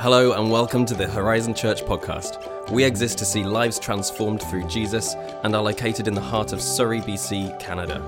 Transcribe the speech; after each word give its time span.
Hello, 0.00 0.30
and 0.30 0.48
welcome 0.48 0.86
to 0.86 0.94
the 0.94 1.08
Horizon 1.08 1.54
Church 1.54 1.82
podcast. 1.82 2.70
We 2.70 2.84
exist 2.84 3.18
to 3.18 3.24
see 3.24 3.42
lives 3.42 3.80
transformed 3.80 4.40
through 4.42 4.68
Jesus 4.68 5.14
and 5.42 5.56
are 5.56 5.62
located 5.62 6.06
in 6.06 6.14
the 6.14 6.20
heart 6.20 6.52
of 6.52 6.62
Surrey, 6.62 7.00
BC, 7.00 7.58
Canada. 7.58 7.98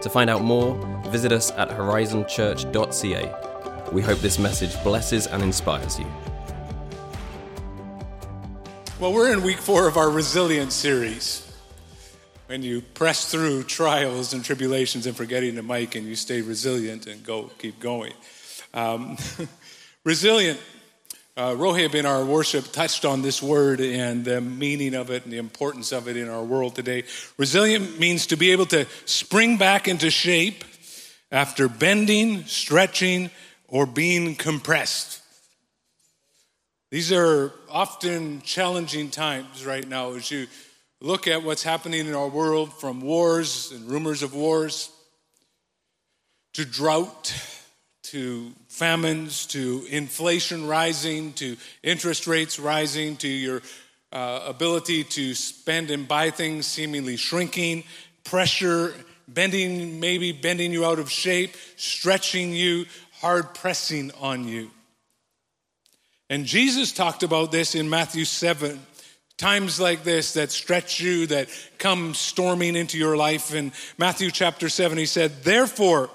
To 0.00 0.08
find 0.08 0.30
out 0.30 0.40
more, 0.40 0.74
visit 1.08 1.32
us 1.32 1.50
at 1.50 1.68
horizonchurch.ca. 1.68 3.90
We 3.92 4.00
hope 4.00 4.20
this 4.20 4.38
message 4.38 4.82
blesses 4.82 5.26
and 5.26 5.42
inspires 5.42 5.98
you. 5.98 6.06
Well, 8.98 9.12
we're 9.12 9.34
in 9.34 9.42
week 9.42 9.58
four 9.58 9.88
of 9.88 9.98
our 9.98 10.08
resilience 10.08 10.72
series. 10.72 11.42
When 12.46 12.62
you 12.62 12.80
press 12.80 13.30
through 13.30 13.64
trials 13.64 14.32
and 14.32 14.42
tribulations 14.42 15.06
and 15.06 15.14
forgetting 15.14 15.56
the 15.56 15.62
mic 15.62 15.94
and 15.94 16.06
you 16.06 16.16
stay 16.16 16.40
resilient 16.40 17.06
and 17.06 17.22
go, 17.22 17.50
keep 17.58 17.80
going. 17.80 18.14
Um, 18.72 19.18
resilient. 20.04 20.58
Uh, 21.38 21.50
Rohib 21.50 21.94
in 21.94 22.06
our 22.06 22.24
worship 22.24 22.72
touched 22.72 23.04
on 23.04 23.20
this 23.20 23.42
word 23.42 23.78
and 23.78 24.24
the 24.24 24.40
meaning 24.40 24.94
of 24.94 25.10
it 25.10 25.24
and 25.24 25.32
the 25.32 25.36
importance 25.36 25.92
of 25.92 26.08
it 26.08 26.16
in 26.16 26.30
our 26.30 26.42
world 26.42 26.74
today. 26.74 27.04
Resilient 27.36 28.00
means 28.00 28.28
to 28.28 28.36
be 28.36 28.52
able 28.52 28.64
to 28.64 28.86
spring 29.04 29.58
back 29.58 29.86
into 29.86 30.10
shape 30.10 30.64
after 31.30 31.68
bending, 31.68 32.44
stretching, 32.44 33.28
or 33.68 33.84
being 33.84 34.34
compressed. 34.34 35.20
These 36.90 37.12
are 37.12 37.52
often 37.68 38.40
challenging 38.40 39.10
times 39.10 39.66
right 39.66 39.86
now 39.86 40.12
as 40.12 40.30
you 40.30 40.46
look 41.02 41.28
at 41.28 41.42
what's 41.42 41.62
happening 41.62 42.06
in 42.06 42.14
our 42.14 42.28
world 42.28 42.72
from 42.72 43.02
wars 43.02 43.72
and 43.72 43.90
rumors 43.90 44.22
of 44.22 44.32
wars 44.32 44.90
to 46.54 46.64
drought 46.64 47.34
to 48.04 48.52
famines 48.76 49.46
to 49.46 49.86
inflation 49.88 50.66
rising 50.66 51.32
to 51.32 51.56
interest 51.82 52.26
rates 52.26 52.58
rising 52.58 53.16
to 53.16 53.28
your 53.28 53.62
uh, 54.12 54.42
ability 54.46 55.02
to 55.02 55.34
spend 55.34 55.90
and 55.90 56.06
buy 56.06 56.30
things 56.30 56.66
seemingly 56.66 57.16
shrinking 57.16 57.82
pressure 58.24 58.94
bending 59.26 59.98
maybe 59.98 60.30
bending 60.30 60.72
you 60.72 60.84
out 60.84 60.98
of 60.98 61.10
shape 61.10 61.54
stretching 61.76 62.52
you 62.52 62.84
hard 63.20 63.54
pressing 63.54 64.12
on 64.20 64.46
you 64.46 64.70
and 66.28 66.44
Jesus 66.44 66.92
talked 66.92 67.22
about 67.22 67.52
this 67.52 67.74
in 67.74 67.88
Matthew 67.88 68.24
7. 68.24 68.80
Times 69.36 69.78
like 69.78 70.02
this 70.02 70.32
that 70.32 70.50
stretch 70.50 70.98
you, 70.98 71.26
that 71.28 71.48
come 71.78 72.14
storming 72.14 72.74
into 72.74 72.98
your 72.98 73.16
life. 73.16 73.54
In 73.54 73.72
Matthew 73.96 74.30
chapter 74.30 74.68
7, 74.68 74.98
he 74.98 75.06
said, 75.06 75.44
Therefore, 75.44 76.10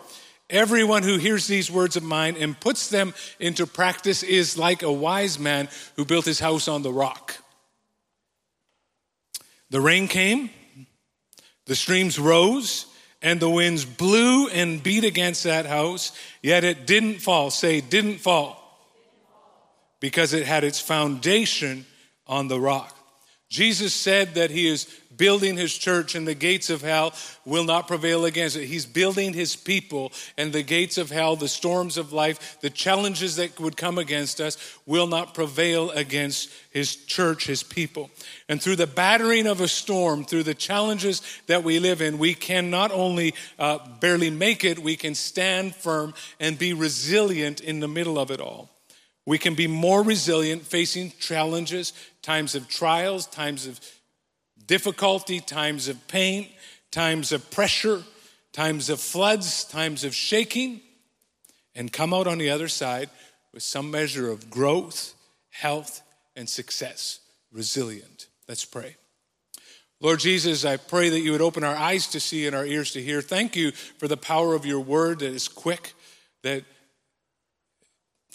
everyone 0.51 1.03
who 1.03 1.17
hears 1.17 1.47
these 1.47 1.71
words 1.71 1.95
of 1.95 2.03
mine 2.03 2.35
and 2.37 2.59
puts 2.59 2.89
them 2.89 3.13
into 3.39 3.65
practice 3.65 4.23
is 4.23 4.57
like 4.57 4.83
a 4.83 4.91
wise 4.91 5.39
man 5.39 5.69
who 5.95 6.05
built 6.05 6.25
his 6.25 6.39
house 6.39 6.67
on 6.67 6.83
the 6.83 6.93
rock. 6.93 7.35
The 9.69 9.81
rain 9.81 10.07
came, 10.07 10.49
the 11.65 11.75
streams 11.75 12.19
rose, 12.19 12.85
and 13.21 13.39
the 13.39 13.49
winds 13.49 13.85
blew 13.85 14.47
and 14.49 14.81
beat 14.81 15.03
against 15.03 15.43
that 15.43 15.65
house, 15.65 16.11
yet 16.41 16.63
it 16.63 16.85
didn't 16.87 17.19
fall. 17.19 17.49
Say, 17.51 17.79
didn't 17.79 18.17
fall 18.17 18.57
because 19.99 20.33
it 20.33 20.45
had 20.45 20.63
its 20.63 20.79
foundation 20.79 21.85
on 22.27 22.47
the 22.47 22.59
rock. 22.59 22.97
Jesus 23.47 23.93
said 23.93 24.35
that 24.35 24.49
he 24.49 24.67
is 24.67 24.87
building 25.21 25.55
his 25.55 25.77
church 25.77 26.15
and 26.15 26.27
the 26.27 26.33
gates 26.33 26.71
of 26.71 26.81
hell 26.81 27.13
will 27.45 27.63
not 27.63 27.87
prevail 27.87 28.25
against 28.25 28.55
it. 28.55 28.65
He's 28.65 28.87
building 28.87 29.33
his 29.33 29.55
people 29.55 30.11
and 30.35 30.51
the 30.51 30.63
gates 30.63 30.97
of 30.97 31.11
hell, 31.11 31.35
the 31.35 31.47
storms 31.47 31.95
of 31.95 32.11
life, 32.11 32.57
the 32.61 32.71
challenges 32.71 33.35
that 33.35 33.59
would 33.59 33.77
come 33.77 33.99
against 33.99 34.41
us 34.41 34.57
will 34.87 35.05
not 35.05 35.35
prevail 35.35 35.91
against 35.91 36.49
his 36.71 36.95
church, 36.95 37.45
his 37.45 37.61
people. 37.61 38.09
And 38.49 38.59
through 38.59 38.77
the 38.77 38.87
battering 38.87 39.45
of 39.45 39.61
a 39.61 39.67
storm, 39.67 40.25
through 40.25 40.41
the 40.41 40.55
challenges 40.55 41.21
that 41.45 41.63
we 41.63 41.77
live 41.77 42.01
in, 42.01 42.17
we 42.17 42.33
can 42.33 42.71
not 42.71 42.91
only 42.91 43.35
uh, 43.59 43.77
barely 43.99 44.31
make 44.31 44.65
it, 44.65 44.79
we 44.79 44.95
can 44.95 45.13
stand 45.13 45.75
firm 45.75 46.15
and 46.39 46.57
be 46.57 46.73
resilient 46.73 47.61
in 47.61 47.79
the 47.79 47.87
middle 47.87 48.17
of 48.17 48.31
it 48.31 48.41
all. 48.41 48.71
We 49.27 49.37
can 49.37 49.53
be 49.53 49.67
more 49.67 50.01
resilient 50.01 50.63
facing 50.63 51.13
challenges, 51.19 51.93
times 52.23 52.55
of 52.55 52.67
trials, 52.67 53.27
times 53.27 53.67
of 53.67 53.79
difficulty, 54.71 55.41
times 55.41 55.89
of 55.89 56.07
pain, 56.07 56.47
times 56.91 57.33
of 57.33 57.51
pressure, 57.51 58.03
times 58.53 58.89
of 58.89 59.01
floods, 59.01 59.65
times 59.65 60.05
of 60.05 60.15
shaking, 60.15 60.79
and 61.75 61.91
come 61.91 62.13
out 62.13 62.25
on 62.25 62.37
the 62.37 62.49
other 62.49 62.69
side 62.69 63.09
with 63.53 63.63
some 63.63 63.91
measure 63.91 64.31
of 64.31 64.49
growth, 64.49 65.13
health, 65.49 66.01
and 66.37 66.47
success. 66.47 67.19
Resilient. 67.51 68.27
Let's 68.47 68.63
pray. 68.63 68.95
Lord 69.99 70.21
Jesus, 70.21 70.63
I 70.63 70.77
pray 70.77 71.09
that 71.09 71.19
you 71.19 71.33
would 71.33 71.41
open 71.41 71.65
our 71.65 71.75
eyes 71.75 72.07
to 72.07 72.21
see 72.21 72.47
and 72.47 72.55
our 72.55 72.65
ears 72.65 72.93
to 72.93 73.01
hear. 73.01 73.21
Thank 73.21 73.57
you 73.57 73.71
for 73.71 74.07
the 74.07 74.15
power 74.15 74.53
of 74.53 74.65
your 74.65 74.79
word 74.79 75.19
that 75.19 75.33
is 75.33 75.49
quick, 75.49 75.93
that 76.43 76.63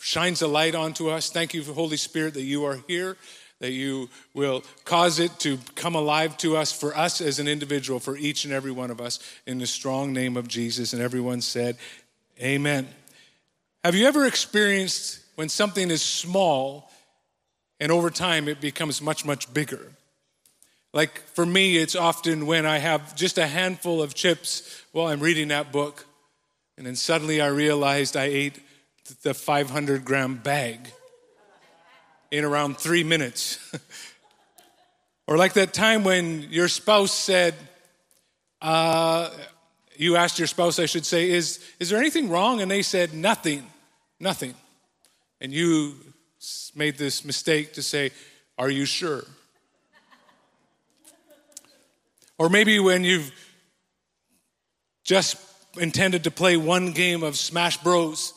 shines 0.02 0.42
a 0.42 0.48
light 0.48 0.74
onto 0.74 1.08
us. 1.08 1.30
Thank 1.30 1.54
you, 1.54 1.62
for 1.62 1.72
Holy 1.72 1.96
Spirit, 1.96 2.34
that 2.34 2.42
you 2.42 2.66
are 2.66 2.80
here, 2.86 3.16
that 3.60 3.72
you 3.72 4.08
will 4.34 4.62
cause 4.84 5.18
it 5.18 5.38
to 5.40 5.58
come 5.74 5.94
alive 5.94 6.36
to 6.38 6.56
us, 6.56 6.72
for 6.72 6.96
us 6.96 7.20
as 7.20 7.38
an 7.38 7.48
individual, 7.48 7.98
for 7.98 8.16
each 8.16 8.44
and 8.44 8.52
every 8.52 8.70
one 8.70 8.90
of 8.90 9.00
us, 9.00 9.18
in 9.46 9.58
the 9.58 9.66
strong 9.66 10.12
name 10.12 10.36
of 10.36 10.46
Jesus. 10.46 10.92
And 10.92 11.02
everyone 11.02 11.40
said, 11.40 11.76
Amen. 12.40 12.86
Have 13.82 13.94
you 13.94 14.06
ever 14.06 14.26
experienced 14.26 15.20
when 15.36 15.48
something 15.48 15.90
is 15.90 16.02
small 16.02 16.90
and 17.80 17.90
over 17.90 18.10
time 18.10 18.48
it 18.48 18.60
becomes 18.60 19.00
much, 19.00 19.24
much 19.24 19.52
bigger? 19.54 19.92
Like 20.92 21.22
for 21.34 21.46
me, 21.46 21.76
it's 21.76 21.94
often 21.94 22.46
when 22.46 22.66
I 22.66 22.78
have 22.78 23.16
just 23.16 23.38
a 23.38 23.46
handful 23.46 24.02
of 24.02 24.14
chips 24.14 24.82
while 24.92 25.06
I'm 25.06 25.20
reading 25.20 25.48
that 25.48 25.72
book, 25.72 26.04
and 26.76 26.86
then 26.86 26.96
suddenly 26.96 27.40
I 27.40 27.48
realized 27.48 28.16
I 28.16 28.24
ate 28.24 28.60
the 29.22 29.34
500 29.34 30.04
gram 30.04 30.36
bag 30.36 30.90
in 32.30 32.44
around 32.44 32.78
three 32.78 33.04
minutes. 33.04 33.58
or 35.26 35.36
like 35.36 35.54
that 35.54 35.72
time 35.72 36.04
when 36.04 36.46
your 36.50 36.68
spouse 36.68 37.12
said, 37.12 37.54
uh, 38.62 39.30
you 39.96 40.16
asked 40.16 40.38
your 40.38 40.48
spouse, 40.48 40.78
I 40.78 40.86
should 40.86 41.06
say, 41.06 41.30
is, 41.30 41.60
is 41.78 41.90
there 41.90 41.98
anything 41.98 42.28
wrong? 42.28 42.60
And 42.60 42.70
they 42.70 42.82
said, 42.82 43.14
nothing, 43.14 43.64
nothing. 44.20 44.54
And 45.40 45.52
you 45.52 45.94
made 46.74 46.98
this 46.98 47.24
mistake 47.24 47.74
to 47.74 47.82
say, 47.82 48.10
Are 48.58 48.70
you 48.70 48.84
sure? 48.84 49.24
Or 52.38 52.48
maybe 52.48 52.78
when 52.78 53.04
you've 53.04 53.32
just 55.04 55.36
intended 55.78 56.24
to 56.24 56.30
play 56.30 56.56
one 56.56 56.92
game 56.92 57.22
of 57.22 57.36
Smash 57.36 57.78
Bros 57.78 58.34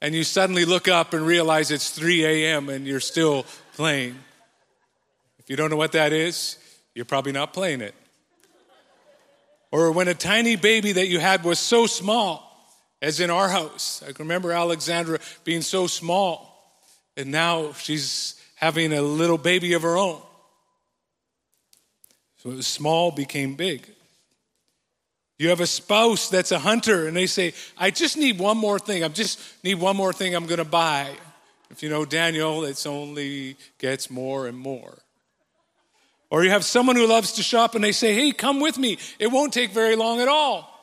and 0.00 0.14
you 0.14 0.24
suddenly 0.24 0.64
look 0.64 0.88
up 0.88 1.12
and 1.14 1.26
realize 1.26 1.70
it's 1.70 1.90
3 1.90 2.24
a.m. 2.24 2.68
and 2.68 2.86
you're 2.86 3.00
still 3.00 3.44
playing. 3.74 4.18
If 5.38 5.50
you 5.50 5.56
don't 5.56 5.70
know 5.70 5.76
what 5.76 5.92
that 5.92 6.12
is, 6.12 6.58
you're 6.94 7.04
probably 7.04 7.32
not 7.32 7.52
playing 7.52 7.80
it. 7.80 7.94
Or 9.70 9.92
when 9.92 10.08
a 10.08 10.14
tiny 10.14 10.56
baby 10.56 10.92
that 10.92 11.08
you 11.08 11.18
had 11.18 11.44
was 11.44 11.58
so 11.58 11.86
small, 11.86 12.48
as 13.00 13.20
in 13.20 13.30
our 13.30 13.48
house. 13.48 14.02
I 14.06 14.12
remember 14.18 14.52
Alexandra 14.52 15.20
being 15.44 15.62
so 15.62 15.86
small, 15.86 16.72
and 17.16 17.30
now 17.30 17.72
she's 17.72 18.40
having 18.56 18.92
a 18.92 19.02
little 19.02 19.38
baby 19.38 19.74
of 19.74 19.82
her 19.82 19.96
own. 19.96 20.20
So 22.38 22.50
it 22.50 22.56
was 22.56 22.66
small 22.66 23.10
became 23.10 23.54
big. 23.54 23.86
You 25.38 25.50
have 25.50 25.60
a 25.60 25.66
spouse 25.66 26.28
that's 26.28 26.50
a 26.50 26.58
hunter 26.58 27.06
and 27.06 27.16
they 27.16 27.26
say, 27.26 27.54
I 27.76 27.90
just 27.90 28.16
need 28.16 28.38
one 28.40 28.58
more 28.58 28.78
thing. 28.78 29.04
I 29.04 29.08
just 29.08 29.40
need 29.62 29.76
one 29.76 29.96
more 29.96 30.12
thing 30.12 30.34
I'm 30.34 30.46
going 30.46 30.58
to 30.58 30.64
buy. 30.64 31.10
If 31.70 31.82
you 31.82 31.88
know 31.88 32.04
Daniel, 32.04 32.64
it's 32.64 32.86
only 32.86 33.56
gets 33.78 34.10
more 34.10 34.48
and 34.48 34.58
more. 34.58 34.98
Or 36.30 36.42
you 36.42 36.50
have 36.50 36.64
someone 36.64 36.96
who 36.96 37.06
loves 37.06 37.32
to 37.34 37.42
shop 37.42 37.76
and 37.76 37.84
they 37.84 37.92
say, 37.92 38.14
Hey, 38.14 38.32
come 38.32 38.60
with 38.60 38.78
me. 38.78 38.98
It 39.18 39.28
won't 39.28 39.52
take 39.52 39.70
very 39.70 39.94
long 39.94 40.20
at 40.20 40.28
all. 40.28 40.74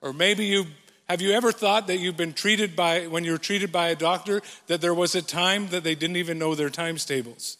Or 0.00 0.12
maybe 0.12 0.44
you 0.44 0.66
have 1.08 1.22
you 1.22 1.32
ever 1.32 1.50
thought 1.52 1.86
that 1.86 1.96
you've 1.96 2.18
been 2.18 2.34
treated 2.34 2.76
by, 2.76 3.06
when 3.06 3.24
you 3.24 3.32
were 3.32 3.38
treated 3.38 3.72
by 3.72 3.88
a 3.88 3.96
doctor, 3.96 4.42
that 4.66 4.82
there 4.82 4.92
was 4.92 5.14
a 5.14 5.22
time 5.22 5.68
that 5.68 5.82
they 5.82 5.94
didn't 5.94 6.16
even 6.16 6.38
know 6.38 6.54
their 6.54 6.68
times 6.68 7.06
tables? 7.06 7.56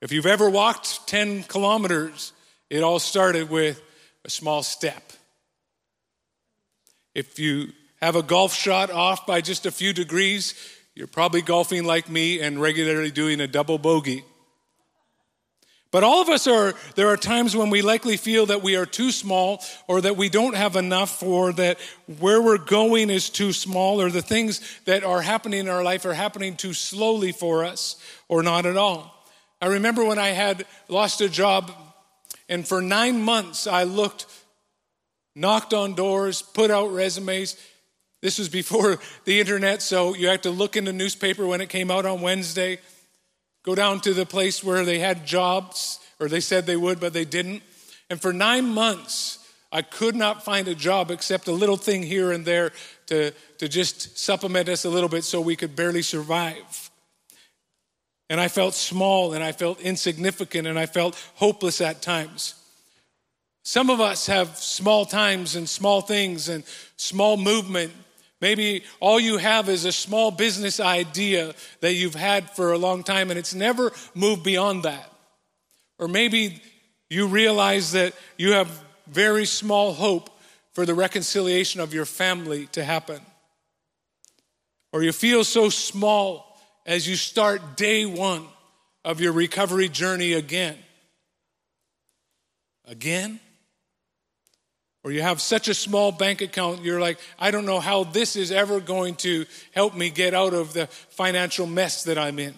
If 0.00 0.12
you've 0.12 0.26
ever 0.26 0.50
walked 0.50 1.06
10 1.08 1.44
kilometers, 1.44 2.32
it 2.68 2.82
all 2.82 2.98
started 2.98 3.48
with 3.48 3.80
a 4.24 4.30
small 4.30 4.62
step. 4.62 5.12
If 7.14 7.38
you 7.38 7.72
have 8.02 8.14
a 8.14 8.22
golf 8.22 8.52
shot 8.52 8.90
off 8.90 9.26
by 9.26 9.40
just 9.40 9.64
a 9.64 9.70
few 9.70 9.94
degrees, 9.94 10.54
you're 10.94 11.06
probably 11.06 11.40
golfing 11.40 11.84
like 11.84 12.10
me 12.10 12.40
and 12.40 12.60
regularly 12.60 13.10
doing 13.10 13.40
a 13.40 13.46
double 13.46 13.78
bogey. 13.78 14.22
But 15.90 16.04
all 16.04 16.20
of 16.20 16.28
us 16.28 16.46
are, 16.46 16.74
there 16.94 17.08
are 17.08 17.16
times 17.16 17.56
when 17.56 17.70
we 17.70 17.80
likely 17.80 18.18
feel 18.18 18.46
that 18.46 18.62
we 18.62 18.76
are 18.76 18.84
too 18.84 19.10
small 19.10 19.64
or 19.88 20.02
that 20.02 20.16
we 20.16 20.28
don't 20.28 20.54
have 20.54 20.76
enough 20.76 21.22
or 21.22 21.54
that 21.54 21.78
where 22.18 22.42
we're 22.42 22.58
going 22.58 23.08
is 23.08 23.30
too 23.30 23.54
small 23.54 23.98
or 24.00 24.10
the 24.10 24.20
things 24.20 24.60
that 24.84 25.04
are 25.04 25.22
happening 25.22 25.60
in 25.60 25.68
our 25.68 25.82
life 25.82 26.04
are 26.04 26.12
happening 26.12 26.54
too 26.54 26.74
slowly 26.74 27.32
for 27.32 27.64
us 27.64 27.96
or 28.28 28.42
not 28.42 28.66
at 28.66 28.76
all. 28.76 29.15
I 29.60 29.66
remember 29.66 30.04
when 30.04 30.18
I 30.18 30.28
had 30.28 30.66
lost 30.88 31.20
a 31.20 31.28
job 31.28 31.72
and 32.48 32.66
for 32.66 32.80
nine 32.82 33.22
months 33.22 33.66
I 33.66 33.84
looked, 33.84 34.26
knocked 35.34 35.74
on 35.74 35.94
doors, 35.94 36.42
put 36.42 36.70
out 36.70 36.92
resumes. 36.92 37.56
This 38.22 38.38
was 38.38 38.48
before 38.48 38.98
the 39.24 39.40
internet, 39.40 39.82
so 39.82 40.14
you 40.14 40.28
had 40.28 40.42
to 40.44 40.50
look 40.50 40.76
in 40.76 40.84
the 40.84 40.92
newspaper 40.92 41.46
when 41.46 41.60
it 41.60 41.68
came 41.68 41.90
out 41.90 42.06
on 42.06 42.20
Wednesday 42.20 42.78
go 43.66 43.74
down 43.74 44.00
to 44.00 44.14
the 44.14 44.24
place 44.24 44.62
where 44.64 44.84
they 44.84 45.00
had 45.00 45.26
jobs, 45.26 45.98
or 46.20 46.28
they 46.28 46.40
said 46.40 46.64
they 46.64 46.76
would, 46.76 47.00
but 47.00 47.12
they 47.12 47.24
didn't. 47.24 47.62
And 48.08 48.22
for 48.22 48.32
nine 48.32 48.72
months, 48.72 49.40
I 49.72 49.82
could 49.82 50.14
not 50.14 50.44
find 50.44 50.68
a 50.68 50.74
job 50.74 51.10
except 51.10 51.48
a 51.48 51.52
little 51.52 51.76
thing 51.76 52.04
here 52.04 52.30
and 52.30 52.44
there 52.44 52.70
to, 53.06 53.32
to 53.58 53.68
just 53.68 54.16
supplement 54.16 54.68
us 54.68 54.84
a 54.84 54.88
little 54.88 55.08
bit 55.08 55.24
so 55.24 55.40
we 55.40 55.56
could 55.56 55.74
barely 55.74 56.02
survive. 56.02 56.85
And 58.28 58.40
I 58.40 58.48
felt 58.48 58.74
small 58.74 59.34
and 59.34 59.42
I 59.42 59.52
felt 59.52 59.80
insignificant 59.80 60.66
and 60.66 60.78
I 60.78 60.86
felt 60.86 61.14
hopeless 61.34 61.80
at 61.80 62.02
times. 62.02 62.54
Some 63.62 63.90
of 63.90 64.00
us 64.00 64.26
have 64.26 64.56
small 64.56 65.04
times 65.04 65.56
and 65.56 65.68
small 65.68 66.00
things 66.00 66.48
and 66.48 66.64
small 66.96 67.36
movement 67.36 67.92
Maybe 68.40 68.84
all 69.00 69.18
you 69.18 69.38
have 69.38 69.68
is 69.68 69.84
a 69.84 69.92
small 69.92 70.30
business 70.30 70.78
idea 70.78 71.54
that 71.80 71.94
you've 71.94 72.14
had 72.14 72.50
for 72.50 72.72
a 72.72 72.78
long 72.78 73.02
time 73.02 73.30
and 73.30 73.38
it's 73.38 73.54
never 73.54 73.92
moved 74.14 74.42
beyond 74.42 74.82
that. 74.82 75.10
Or 75.98 76.06
maybe 76.06 76.60
you 77.08 77.28
realize 77.28 77.92
that 77.92 78.14
you 78.36 78.52
have 78.52 78.68
very 79.06 79.46
small 79.46 79.94
hope 79.94 80.30
for 80.74 80.84
the 80.84 80.94
reconciliation 80.94 81.80
of 81.80 81.94
your 81.94 82.04
family 82.04 82.66
to 82.72 82.84
happen. 82.84 83.20
Or 84.92 85.02
you 85.02 85.12
feel 85.12 85.42
so 85.42 85.70
small 85.70 86.45
as 86.86 87.06
you 87.06 87.16
start 87.16 87.76
day 87.76 88.06
one 88.06 88.46
of 89.04 89.20
your 89.20 89.32
recovery 89.32 89.88
journey 89.88 90.32
again. 90.32 90.78
Again? 92.86 93.40
or 95.06 95.12
you 95.12 95.22
have 95.22 95.40
such 95.40 95.68
a 95.68 95.74
small 95.74 96.10
bank 96.10 96.40
account, 96.40 96.82
you're 96.82 97.00
like, 97.00 97.20
I 97.38 97.52
don't 97.52 97.64
know 97.64 97.78
how 97.78 98.02
this 98.02 98.34
is 98.34 98.50
ever 98.50 98.80
going 98.80 99.14
to 99.18 99.46
help 99.70 99.94
me 99.94 100.10
get 100.10 100.34
out 100.34 100.52
of 100.52 100.72
the 100.72 100.88
financial 100.88 101.64
mess 101.64 102.02
that 102.02 102.18
I'm 102.18 102.40
in. 102.40 102.54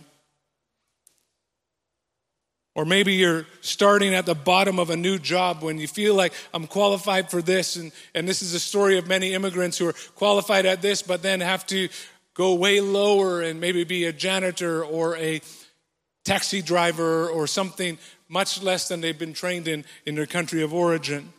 Or 2.75 2.87
maybe 2.87 3.13
you're 3.13 3.45
starting 3.61 4.15
at 4.15 4.25
the 4.25 4.35
bottom 4.35 4.79
of 4.79 4.89
a 4.89 4.97
new 4.97 5.19
job 5.19 5.63
when 5.63 5.77
you 5.77 5.87
feel 5.87 6.15
like 6.15 6.33
I'm 6.55 6.67
qualified 6.67 7.31
for 7.31 7.43
this. 7.43 7.77
And, 7.77 7.93
and 8.15 8.27
this 8.27 8.41
is 8.41 8.55
a 8.55 8.61
story 8.61 8.97
of 8.97 9.07
many 9.07 9.35
immigrants 9.35 9.77
who 9.77 9.87
are 9.87 9.95
qualified 10.15 10.65
at 10.65 10.81
this, 10.81 11.03
but 11.03 11.21
then 11.21 11.41
have 11.41 11.67
to 11.67 11.91
go 12.39 12.55
way 12.55 12.81
lower 12.81 13.43
and 13.43 13.61
maybe 13.61 13.83
be 13.85 14.05
a 14.05 14.13
janitor 14.13 14.83
or 14.85 15.17
a 15.17 15.43
taxi 16.25 16.63
driver 16.63 17.29
or 17.29 17.49
something 17.49 17.99
much 18.29 18.63
less 18.63 18.87
than 18.87 19.01
they've 19.01 19.19
been 19.19 19.35
trained 19.35 19.67
in 19.67 19.85
in 20.07 20.15
their 20.15 20.27
country 20.27 20.63
of 20.63 20.73
origin. 20.73 21.33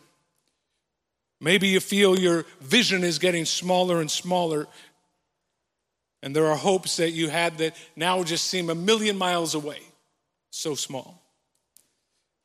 Maybe 1.40 1.68
you 1.68 1.80
feel 1.80 2.18
your 2.18 2.44
vision 2.60 3.02
is 3.02 3.18
getting 3.18 3.46
smaller 3.46 4.00
and 4.00 4.10
smaller, 4.10 4.66
and 6.22 6.36
there 6.36 6.48
are 6.48 6.56
hopes 6.56 6.98
that 6.98 7.12
you 7.12 7.30
had 7.30 7.56
that 7.58 7.74
now 7.96 8.22
just 8.22 8.48
seem 8.48 8.68
a 8.68 8.74
million 8.74 9.16
miles 9.16 9.54
away. 9.54 9.80
So 10.50 10.74
small. 10.74 11.19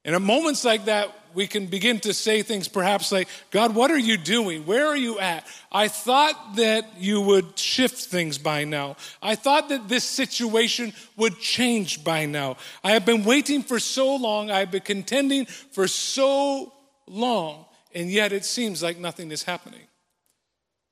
And 0.05 0.15
at 0.15 0.21
moments 0.21 0.63
like 0.63 0.85
that, 0.85 1.13
we 1.33 1.47
can 1.47 1.65
begin 1.65 1.99
to 1.99 2.13
say 2.13 2.41
things 2.41 2.69
perhaps 2.69 3.11
like, 3.11 3.27
God, 3.51 3.75
what 3.75 3.91
are 3.91 3.97
you 3.97 4.15
doing? 4.15 4.65
Where 4.65 4.87
are 4.87 4.95
you 4.95 5.19
at? 5.19 5.45
I 5.69 5.89
thought 5.89 6.55
that 6.55 6.85
you 6.97 7.19
would 7.19 7.59
shift 7.59 7.97
things 7.97 8.37
by 8.37 8.63
now. 8.63 8.95
I 9.21 9.35
thought 9.35 9.67
that 9.67 9.89
this 9.89 10.05
situation 10.05 10.93
would 11.17 11.37
change 11.39 12.05
by 12.05 12.25
now. 12.25 12.55
I 12.85 12.91
have 12.91 13.05
been 13.05 13.25
waiting 13.25 13.63
for 13.63 13.79
so 13.79 14.15
long. 14.15 14.49
I've 14.49 14.71
been 14.71 14.81
contending 14.81 15.45
for 15.45 15.89
so 15.89 16.71
long 17.05 17.65
and 17.95 18.11
yet 18.11 18.33
it 18.33 18.45
seems 18.45 18.83
like 18.83 18.99
nothing 18.99 19.31
is 19.31 19.43
happening. 19.43 19.87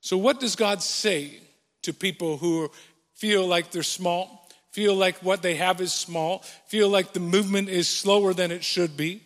So, 0.00 0.16
what 0.16 0.40
does 0.40 0.56
God 0.56 0.82
say 0.82 1.38
to 1.82 1.92
people 1.92 2.38
who 2.38 2.70
feel 3.14 3.46
like 3.46 3.70
they're 3.70 3.82
small, 3.82 4.43
feel 4.74 4.96
like 4.96 5.16
what 5.22 5.40
they 5.40 5.54
have 5.54 5.80
is 5.80 5.92
small, 5.92 6.40
feel 6.66 6.88
like 6.88 7.12
the 7.12 7.20
movement 7.20 7.68
is 7.68 7.86
slower 7.86 8.34
than 8.34 8.50
it 8.50 8.64
should 8.64 8.96
be? 8.96 9.22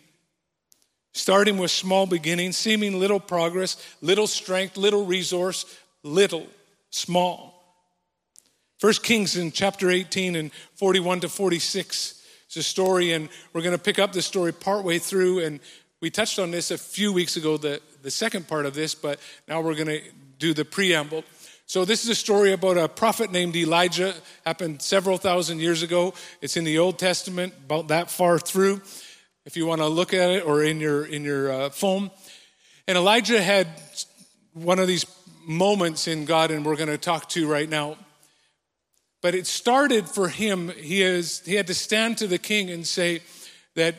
Starting 1.14 1.56
with 1.56 1.70
small 1.70 2.04
beginnings, 2.04 2.54
seeming 2.54 3.00
little 3.00 3.18
progress, 3.18 3.82
little 4.02 4.26
strength, 4.26 4.76
little 4.76 5.06
resource, 5.06 5.64
little, 6.02 6.46
small. 6.90 7.54
First 8.78 9.02
Kings 9.02 9.36
in 9.38 9.50
chapter 9.50 9.88
18 9.88 10.36
and 10.36 10.52
41 10.74 11.20
to 11.20 11.30
46 11.30 12.22
it's 12.44 12.56
a 12.56 12.62
story, 12.62 13.12
and 13.12 13.28
we're 13.52 13.60
going 13.60 13.76
to 13.76 13.82
pick 13.82 13.98
up 13.98 14.12
the 14.12 14.22
story 14.22 14.52
partway 14.52 14.98
through 14.98 15.40
and 15.40 15.60
we 16.00 16.10
touched 16.10 16.38
on 16.38 16.50
this 16.50 16.70
a 16.70 16.78
few 16.78 17.12
weeks 17.12 17.36
ago, 17.36 17.56
the, 17.56 17.80
the 18.02 18.10
second 18.10 18.48
part 18.48 18.64
of 18.66 18.72
this, 18.74 18.94
but 18.94 19.18
now 19.48 19.60
we're 19.60 19.74
going 19.74 19.88
to 19.88 20.02
do 20.38 20.54
the 20.54 20.64
preamble. 20.64 21.24
So, 21.68 21.84
this 21.84 22.02
is 22.02 22.08
a 22.08 22.14
story 22.14 22.52
about 22.52 22.78
a 22.78 22.88
prophet 22.88 23.30
named 23.30 23.54
Elijah, 23.54 24.14
happened 24.46 24.80
several 24.80 25.18
thousand 25.18 25.60
years 25.60 25.82
ago. 25.82 26.14
It's 26.40 26.56
in 26.56 26.64
the 26.64 26.78
Old 26.78 26.98
Testament, 26.98 27.52
about 27.66 27.88
that 27.88 28.10
far 28.10 28.38
through, 28.38 28.80
if 29.44 29.54
you 29.54 29.66
want 29.66 29.82
to 29.82 29.86
look 29.86 30.14
at 30.14 30.30
it, 30.30 30.46
or 30.46 30.64
in 30.64 30.80
your, 30.80 31.04
in 31.04 31.24
your 31.24 31.52
uh, 31.52 31.68
phone. 31.68 32.10
And 32.86 32.96
Elijah 32.96 33.42
had 33.42 33.68
one 34.54 34.78
of 34.78 34.88
these 34.88 35.04
moments 35.46 36.08
in 36.08 36.24
God, 36.24 36.50
and 36.50 36.64
we're 36.64 36.74
going 36.74 36.88
to 36.88 36.96
talk 36.96 37.28
to 37.30 37.46
right 37.46 37.68
now. 37.68 37.98
But 39.20 39.34
it 39.34 39.46
started 39.46 40.08
for 40.08 40.28
him, 40.28 40.70
he, 40.70 41.02
is, 41.02 41.42
he 41.44 41.54
had 41.54 41.66
to 41.66 41.74
stand 41.74 42.16
to 42.16 42.26
the 42.26 42.38
king 42.38 42.70
and 42.70 42.86
say 42.86 43.20
that 43.74 43.94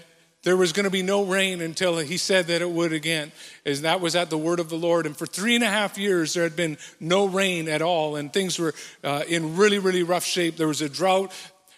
there 0.50 0.58
was 0.58 0.74
going 0.74 0.86
to 0.86 0.90
be 0.90 1.04
no 1.04 1.26
rain 1.26 1.62
until 1.62 2.00
he 2.00 2.18
said 2.18 2.48
that 2.48 2.60
it 2.60 2.72
would 2.72 2.92
again. 2.92 3.32
As 3.68 3.84
that 3.84 4.02
was 4.02 4.16
at 4.16 4.32
the 4.32 4.38
word 4.38 4.60
of 4.60 4.68
the 4.68 4.78
Lord. 4.78 5.06
And 5.06 5.16
for 5.16 5.28
three 5.28 5.54
and 5.54 5.64
a 5.64 5.68
half 5.68 5.96
years, 5.96 6.34
there 6.34 6.42
had 6.42 6.56
been 6.56 6.80
no 7.00 7.28
rain 7.28 7.70
at 7.70 7.84
all, 7.84 8.16
and 8.16 8.34
things 8.34 8.58
were 8.58 8.74
uh, 9.04 9.22
in 9.28 9.58
really, 9.58 9.78
really 9.78 10.02
rough 10.02 10.26
shape. 10.26 10.58
There 10.58 10.68
was 10.68 10.82
a 10.82 10.90
drought. 10.90 11.32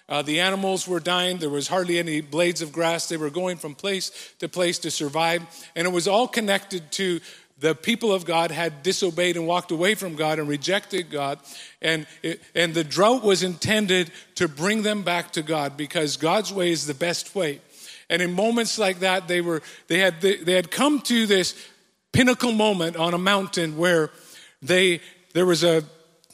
Uh, 0.07 0.21
the 0.21 0.39
animals 0.39 0.87
were 0.87 1.01
dying. 1.01 1.37
There 1.37 1.49
was 1.49 1.67
hardly 1.67 1.99
any 1.99 2.21
blades 2.21 2.61
of 2.61 2.71
grass. 2.71 3.09
They 3.09 3.17
were 3.17 3.29
going 3.29 3.57
from 3.57 3.75
place 3.75 4.33
to 4.39 4.47
place 4.47 4.79
to 4.79 4.89
survive. 4.89 5.41
And 5.75 5.85
it 5.85 5.91
was 5.91 6.07
all 6.07 6.29
connected 6.29 6.93
to 6.93 7.19
the 7.59 7.75
people 7.75 8.13
of 8.13 8.23
God 8.23 8.51
had 8.51 8.83
disobeyed 8.83 9.35
and 9.35 9.45
walked 9.45 9.71
away 9.71 9.95
from 9.95 10.15
God 10.15 10.39
and 10.39 10.47
rejected 10.47 11.11
God. 11.11 11.39
And, 11.81 12.07
it, 12.23 12.41
and 12.55 12.73
the 12.73 12.85
drought 12.85 13.21
was 13.21 13.43
intended 13.43 14.11
to 14.35 14.47
bring 14.47 14.83
them 14.83 15.03
back 15.03 15.31
to 15.33 15.41
God 15.41 15.75
because 15.75 16.15
God's 16.15 16.53
way 16.53 16.71
is 16.71 16.87
the 16.87 16.93
best 16.93 17.35
way. 17.35 17.59
And 18.11 18.21
in 18.21 18.33
moments 18.33 18.77
like 18.77 18.99
that, 18.99 19.27
they 19.27 19.41
were 19.41 19.63
they 19.87 19.97
had 19.97 20.21
they 20.21 20.53
had 20.53 20.69
come 20.69 20.99
to 21.01 21.25
this 21.25 21.55
pinnacle 22.11 22.51
moment 22.51 22.95
on 22.97 23.15
a 23.15 23.17
mountain 23.17 23.77
where 23.77 24.11
they 24.61 25.01
there 25.33 25.47
was 25.47 25.63
a 25.63 25.83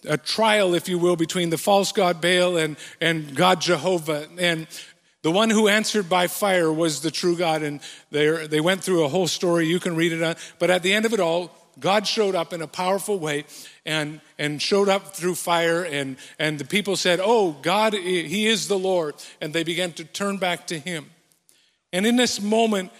a 0.05 0.17
trial, 0.17 0.73
if 0.73 0.89
you 0.89 0.97
will, 0.97 1.15
between 1.15 1.49
the 1.49 1.57
false 1.57 1.91
god 1.91 2.21
Baal 2.21 2.57
and, 2.57 2.77
and 3.01 3.35
God 3.35 3.61
Jehovah. 3.61 4.27
And 4.37 4.67
the 5.21 5.31
one 5.31 5.49
who 5.49 5.67
answered 5.67 6.09
by 6.09 6.27
fire 6.27 6.71
was 6.71 7.01
the 7.01 7.11
true 7.11 7.35
God. 7.35 7.61
And 7.61 7.81
they, 8.11 8.47
they 8.47 8.61
went 8.61 8.83
through 8.83 9.03
a 9.03 9.09
whole 9.09 9.27
story. 9.27 9.67
You 9.67 9.79
can 9.79 9.95
read 9.95 10.13
it 10.13 10.23
on. 10.23 10.35
But 10.59 10.69
at 10.69 10.83
the 10.83 10.93
end 10.93 11.05
of 11.05 11.13
it 11.13 11.19
all, 11.19 11.51
God 11.79 12.07
showed 12.07 12.35
up 12.35 12.53
in 12.53 12.61
a 12.61 12.67
powerful 12.67 13.19
way 13.19 13.45
and, 13.85 14.19
and 14.39 14.61
showed 14.61 14.89
up 14.89 15.15
through 15.15 15.35
fire. 15.35 15.83
And, 15.83 16.17
and 16.39 16.57
the 16.57 16.65
people 16.65 16.95
said, 16.95 17.19
Oh, 17.21 17.51
God, 17.51 17.93
He 17.93 18.47
is 18.47 18.67
the 18.67 18.79
Lord. 18.79 19.15
And 19.41 19.53
they 19.53 19.63
began 19.63 19.91
to 19.93 20.03
turn 20.03 20.37
back 20.37 20.67
to 20.67 20.79
Him. 20.79 21.09
And 21.93 22.05
in 22.05 22.15
this 22.15 22.41
moment, 22.41 22.91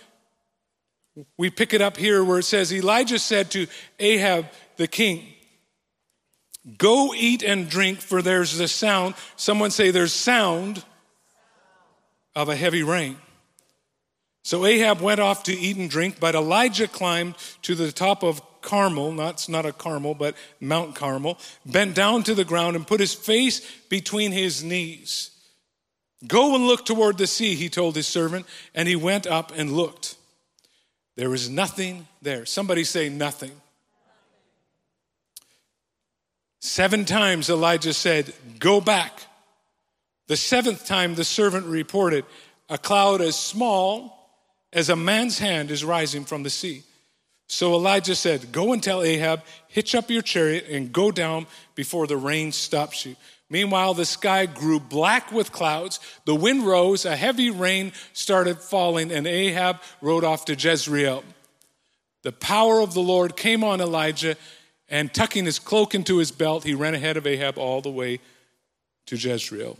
we 1.38 1.50
pick 1.50 1.74
it 1.74 1.82
up 1.82 1.98
here 1.98 2.24
where 2.24 2.40
it 2.40 2.44
says 2.44 2.74
Elijah 2.74 3.20
said 3.20 3.52
to 3.52 3.68
Ahab 4.00 4.46
the 4.78 4.88
king, 4.88 5.26
Go 6.78 7.14
eat 7.16 7.44
and 7.44 7.70
drink, 7.70 8.02
for 8.02 8.22
there's 8.22 8.58
the 8.58 8.68
sound. 8.68 9.16
Someone 9.38 9.72
say 9.72 9.92
there's 9.92 10.14
sound 10.14 10.84
of 12.36 12.50
a 12.50 12.56
heavy 12.56 12.84
rain. 12.84 13.18
So 14.44 14.66
Ahab 14.66 15.02
went 15.02 15.20
off 15.20 15.44
to 15.44 15.54
eat 15.54 15.78
and 15.78 15.90
drink, 15.90 16.20
but 16.20 16.36
Elijah 16.36 16.88
climbed 16.88 17.36
to 17.64 17.74
the 17.74 17.92
top 17.92 18.24
of 18.24 18.42
Carmel, 18.62 19.14
not, 19.14 19.48
not 19.48 19.66
a 19.66 19.72
Carmel, 19.72 20.14
but 20.14 20.36
Mount 20.60 20.94
Carmel, 20.94 21.38
bent 21.66 21.96
down 21.96 22.24
to 22.24 22.36
the 22.36 22.46
ground 22.46 22.76
and 22.76 22.86
put 22.86 23.00
his 23.00 23.14
face 23.14 23.62
between 23.90 24.32
his 24.32 24.64
knees. 24.64 25.32
Go 26.26 26.56
and 26.56 26.66
look 26.66 26.86
toward 26.86 27.18
the 27.18 27.28
sea, 27.28 27.56
he 27.56 27.70
told 27.70 27.96
his 27.96 28.08
servant, 28.08 28.46
and 28.74 28.88
he 28.88 28.96
went 28.96 29.28
up 29.28 29.52
and 29.56 29.74
looked. 29.74 30.16
There 31.16 31.30
was 31.30 31.50
nothing 31.50 32.08
there. 32.22 32.46
Somebody 32.46 32.84
say 32.84 33.10
nothing. 33.10 33.52
Seven 36.60 37.06
times 37.06 37.50
Elijah 37.50 37.94
said, 37.94 38.34
Go 38.60 38.82
back. 38.82 39.22
The 40.28 40.38
seventh 40.38 40.86
time 40.86 41.16
the 41.16 41.24
servant 41.24 41.66
reported, 41.68 42.26
a 42.70 42.78
cloud 42.78 43.22
as 43.22 43.36
small 43.36 44.30
as 44.74 44.90
a 44.90 44.96
man's 44.96 45.40
hand 45.40 45.72
is 45.72 45.86
rising 45.86 46.26
from 46.26 46.44
the 46.44 46.50
sea. 46.50 46.84
So 47.48 47.74
Elijah 47.74 48.16
said, 48.16 48.52
Go 48.52 48.74
and 48.74 48.84
tell 48.84 49.04
Ahab, 49.04 49.44
hitch 49.70 49.96
up 49.96 50.10
your 50.10 50.22
chariot 50.22 50.66
and 50.70 50.92
go 50.92 51.12
down 51.12 51.48
before 51.76 52.08
the 52.08 52.18
rain 52.18 52.52
stops 52.52 53.06
you. 53.06 53.16
Meanwhile, 53.50 53.94
the 53.94 54.06
sky 54.06 54.46
grew 54.46 54.80
black 54.80 55.32
with 55.32 55.52
clouds. 55.52 56.00
The 56.26 56.36
wind 56.36 56.66
rose, 56.66 57.06
a 57.06 57.16
heavy 57.16 57.50
rain 57.50 57.94
started 58.12 58.60
falling, 58.60 59.12
and 59.12 59.26
Ahab 59.26 59.82
rode 60.02 60.26
off 60.26 60.46
to 60.46 60.56
Jezreel. 60.56 61.24
The 62.24 62.34
power 62.34 62.82
of 62.82 62.94
the 62.94 63.02
Lord 63.02 63.38
came 63.38 63.64
on 63.64 63.80
Elijah, 63.80 64.36
and 64.90 65.14
tucking 65.14 65.46
his 65.46 65.60
cloak 65.60 65.96
into 65.96 66.18
his 66.18 66.32
belt, 66.32 66.64
he 66.64 66.74
ran 66.74 66.94
ahead 66.94 67.16
of 67.16 67.26
Ahab 67.26 67.58
all 67.58 67.82
the 67.82 67.92
way 67.92 68.20
to 69.06 69.16
Jezreel. 69.16 69.78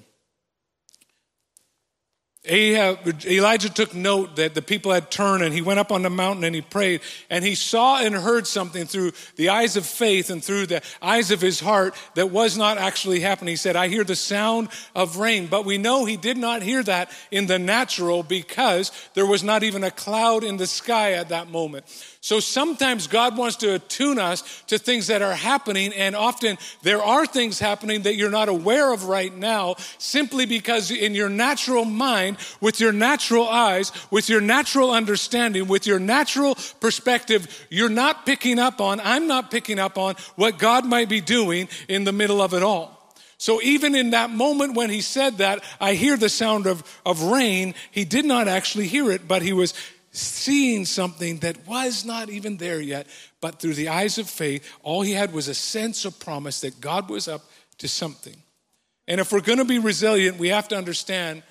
Ahab, 2.50 3.26
Elijah 3.26 3.70
took 3.70 3.94
note 3.94 4.36
that 4.38 4.54
the 4.56 4.62
people 4.62 4.92
had 4.92 5.12
turned 5.12 5.44
and 5.44 5.54
he 5.54 5.62
went 5.62 5.80
up 5.80 5.92
on 5.92 6.02
the 6.02 6.10
mountain 6.10 6.44
and 6.44 6.56
he 6.56 6.62
prayed 6.62 7.02
and 7.30 7.44
he 7.44 7.56
saw 7.56 8.00
and 8.00 8.16
heard 8.16 8.48
something 8.48 8.86
through 8.86 9.12
the 9.36 9.50
eyes 9.50 9.76
of 9.76 9.86
faith 9.86 10.30
and 10.30 10.44
through 10.44 10.66
the 10.66 10.82
eyes 11.02 11.32
of 11.32 11.42
his 11.42 11.60
heart 11.60 11.96
that 12.16 12.32
was 12.32 12.58
not 12.58 12.78
actually 12.78 13.20
happening. 13.20 13.52
He 13.54 13.58
said, 13.58 13.76
I 13.76 13.88
hear 13.88 14.04
the 14.04 14.16
sound 14.16 14.70
of 14.96 15.18
rain, 15.18 15.48
but 15.48 15.66
we 15.66 15.78
know 15.78 16.06
he 16.06 16.18
did 16.18 16.38
not 16.38 16.62
hear 16.62 16.84
that 16.84 17.12
in 17.32 17.48
the 17.48 17.60
natural 17.60 18.24
because 18.24 18.92
there 19.14 19.26
was 19.26 19.44
not 19.44 19.64
even 19.64 19.84
a 19.84 19.92
cloud 19.92 20.44
in 20.44 20.58
the 20.58 20.68
sky 20.68 21.14
at 21.14 21.30
that 21.30 21.50
moment. 21.50 21.86
So 22.28 22.42
sometimes 22.42 23.08
God 23.08 23.38
wants 23.38 23.56
to 23.58 23.76
attune 23.76 24.20
us 24.20 24.44
to 24.68 24.78
things 24.78 25.08
that 25.08 25.22
are 25.22 25.34
happening, 25.34 25.94
and 25.94 26.14
often 26.14 26.58
there 26.82 27.02
are 27.02 27.26
things 27.26 27.58
happening 27.58 28.02
that 28.02 28.16
you're 28.16 28.30
not 28.30 28.50
aware 28.50 28.92
of 28.92 29.06
right 29.06 29.34
now 29.34 29.76
simply 29.98 30.46
because 30.46 30.92
in 30.92 31.16
your 31.16 31.30
natural 31.30 31.86
mind, 31.86 32.36
with 32.60 32.82
your 32.82 32.92
natural 32.92 33.48
eyes, 33.48 33.94
with 34.12 34.28
your 34.28 34.42
natural 34.42 34.92
understanding, 34.92 35.70
with 35.70 35.88
your 35.88 36.00
natural 36.00 36.58
perspective, 36.82 37.66
you're 37.70 37.88
not 37.88 38.26
picking 38.26 38.60
up 38.60 38.82
on, 38.82 39.00
I'm 39.00 39.28
not 39.28 39.50
picking 39.50 39.80
up 39.80 39.98
on 39.98 40.16
what 40.36 40.58
God 40.58 40.86
might 40.86 41.08
be 41.08 41.22
doing 41.22 41.70
in 41.88 42.04
the 42.04 42.12
middle 42.12 42.42
of 42.42 42.54
it 42.54 42.62
all. 42.62 42.98
So 43.38 43.62
even 43.62 43.96
in 43.96 44.10
that 44.10 44.32
moment 44.32 44.76
when 44.76 44.90
he 44.90 45.00
said 45.00 45.38
that, 45.38 45.64
I 45.80 45.94
hear 45.94 46.18
the 46.18 46.28
sound 46.28 46.66
of, 46.66 46.84
of 47.06 47.22
rain, 47.22 47.74
he 47.92 48.04
did 48.04 48.26
not 48.26 48.50
actually 48.50 48.88
hear 48.88 49.12
it, 49.12 49.28
but 49.28 49.44
he 49.44 49.54
was 49.54 49.74
seeing 50.18 50.86
something 50.86 51.38
that 51.40 51.68
was 51.68 52.06
not 52.06 52.30
even 52.30 52.58
there 52.58 52.82
yet. 52.82 53.08
But 53.42 53.60
through 53.60 53.76
the 53.76 53.90
eyes 53.90 54.18
of 54.18 54.30
faith, 54.30 54.68
all 54.84 55.02
he 55.02 55.14
had 55.14 55.34
was 55.34 55.48
a 55.48 55.54
sense 55.54 56.06
of 56.06 56.20
promise 56.20 56.62
that 56.62 56.82
God 56.82 57.10
was 57.10 57.28
up 57.28 57.42
to 57.80 57.88
something. 57.88 58.36
And 59.08 59.22
if 59.22 59.32
we're 59.32 59.42
going 59.42 59.60
to 59.60 59.66
be 59.66 59.80
resilient, 59.80 60.38
we 60.38 60.50
have 60.50 60.68
to 60.70 60.78
understand 60.78 61.44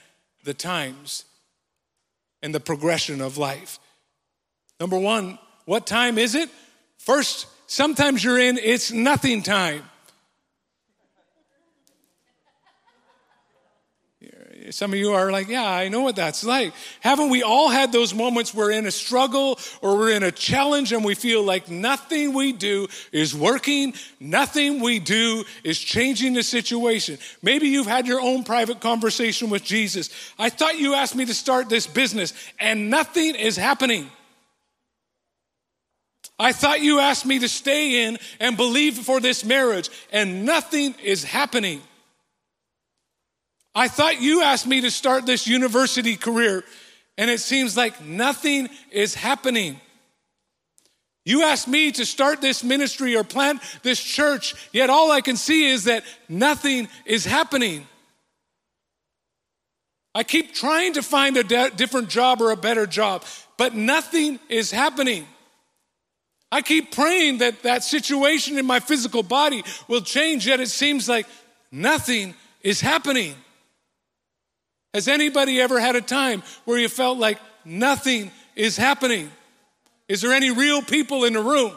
the 0.44 0.54
times 0.54 1.25
and 2.42 2.54
the 2.54 2.61
progression 2.61 3.20
of 3.20 3.38
life. 3.38 3.78
Number 4.78 4.99
one, 4.99 5.38
what 5.64 5.87
time 5.87 6.18
is 6.18 6.35
it? 6.35 6.50
First, 6.99 7.46
sometimes 7.66 8.23
you're 8.23 8.38
in 8.38 8.58
it's 8.58 8.92
nothing 8.92 9.42
time. 9.42 9.82
Some 14.70 14.92
of 14.92 14.99
you 14.99 15.12
are 15.12 15.30
like, 15.30 15.49
yeah, 15.49 15.68
I 15.68 15.88
know 15.88 16.00
what 16.00 16.16
that's 16.16 16.44
like. 16.44 16.73
Haven't 17.00 17.30
we 17.30 17.42
all 17.42 17.68
had 17.68 17.92
those 17.92 18.14
moments 18.14 18.54
where 18.54 18.66
we're 18.66 18.73
in 18.73 18.87
a 18.87 18.90
struggle 18.90 19.58
or 19.80 19.96
we're 19.96 20.12
in 20.12 20.23
a 20.23 20.32
challenge 20.32 20.92
and 20.92 21.04
we 21.04 21.14
feel 21.14 21.42
like 21.42 21.68
nothing 21.68 22.32
we 22.32 22.52
do 22.52 22.88
is 23.12 23.35
working, 23.35 23.94
nothing 24.18 24.80
we 24.80 24.99
do 24.99 25.44
is 25.62 25.78
changing 25.78 26.35
the 26.35 26.42
situation? 26.42 27.18
Maybe 27.42 27.68
you've 27.68 27.87
had 27.87 28.06
your 28.06 28.20
own 28.20 28.44
private 28.44 28.80
conversation 28.80 29.50
with 29.50 29.64
Jesus. 29.64 30.11
I 30.38 30.50
thought 30.50 30.78
you 30.78 30.94
asked 30.94 31.16
me 31.16 31.26
to 31.26 31.35
start 31.35 31.68
this 31.68 31.87
business 31.87 32.32
and 32.58 32.90
nothing 32.90 33.35
is 33.35 33.56
happening. 33.56 34.11
I 36.38 36.52
thought 36.52 36.82
you 36.82 37.00
asked 37.00 37.25
me 37.25 37.38
to 37.38 37.49
stay 37.49 38.06
in 38.06 38.18
and 38.40 38.56
believe 38.56 38.99
for 38.99 39.20
this 39.20 39.44
marriage 39.44 39.88
and 40.12 40.44
nothing 40.44 40.94
is 41.02 41.25
happening. 41.25 41.80
I 43.76 43.88
thought 43.88 44.23
you 44.23 44.40
asked 44.40 44.66
me 44.66 44.80
to 44.80 44.90
start 44.90 45.26
this 45.26 45.47
university 45.47 46.16
career, 46.16 46.64
and 47.18 47.30
it 47.30 47.40
seems 47.40 47.76
like 47.76 48.02
nothing 48.02 48.71
is 48.90 49.14
happening. 49.14 49.78
You 51.26 51.42
asked 51.42 51.68
me 51.68 51.92
to 51.92 52.06
start 52.06 52.40
this 52.40 52.64
ministry 52.64 53.16
or 53.16 53.23
plant 53.23 53.61
this 53.83 54.02
church, 54.02 54.54
yet 54.73 54.88
all 54.88 55.11
I 55.11 55.21
can 55.21 55.37
see 55.37 55.68
is 55.68 55.85
that 55.85 56.04
nothing 56.26 56.88
is 57.04 57.26
happening. 57.26 57.87
I 60.14 60.23
keep 60.23 60.54
trying 60.54 60.95
to 60.95 61.02
find 61.02 61.37
a 61.37 61.45
de- 61.45 61.71
different 61.76 62.09
job 62.09 62.40
or 62.40 62.52
a 62.52 62.56
better 62.56 62.87
job, 62.87 63.25
but 63.59 63.75
nothing 63.75 64.40
is 64.49 64.71
happening. 64.71 65.26
I 66.50 66.62
keep 66.62 66.92
praying 66.92 67.38
that 67.38 67.62
that 67.64 67.85
situation 67.85 68.56
in 68.56 68.64
my 68.64 68.80
physical 68.80 69.23
body 69.23 69.62
will 69.87 70.00
change, 70.00 70.47
yet 70.47 70.61
it 70.61 70.71
seems 70.71 71.11
like 71.11 71.26
nothing 71.71 72.35
is 72.62 72.80
happening. 72.80 73.35
Has 74.96 75.08
anybody 75.08 75.60
ever 75.60 75.78
had 75.78 75.94
a 75.94 76.00
time 76.00 76.42
where 76.64 76.78
you 76.78 76.88
felt 76.88 77.18
like 77.18 77.38
nothing 77.66 78.30
is 78.54 78.78
happening? 78.78 79.30
Is 80.08 80.22
there 80.22 80.32
any 80.32 80.50
real 80.50 80.80
people 80.80 81.24
in 81.24 81.34
the 81.34 81.42
room? 81.42 81.74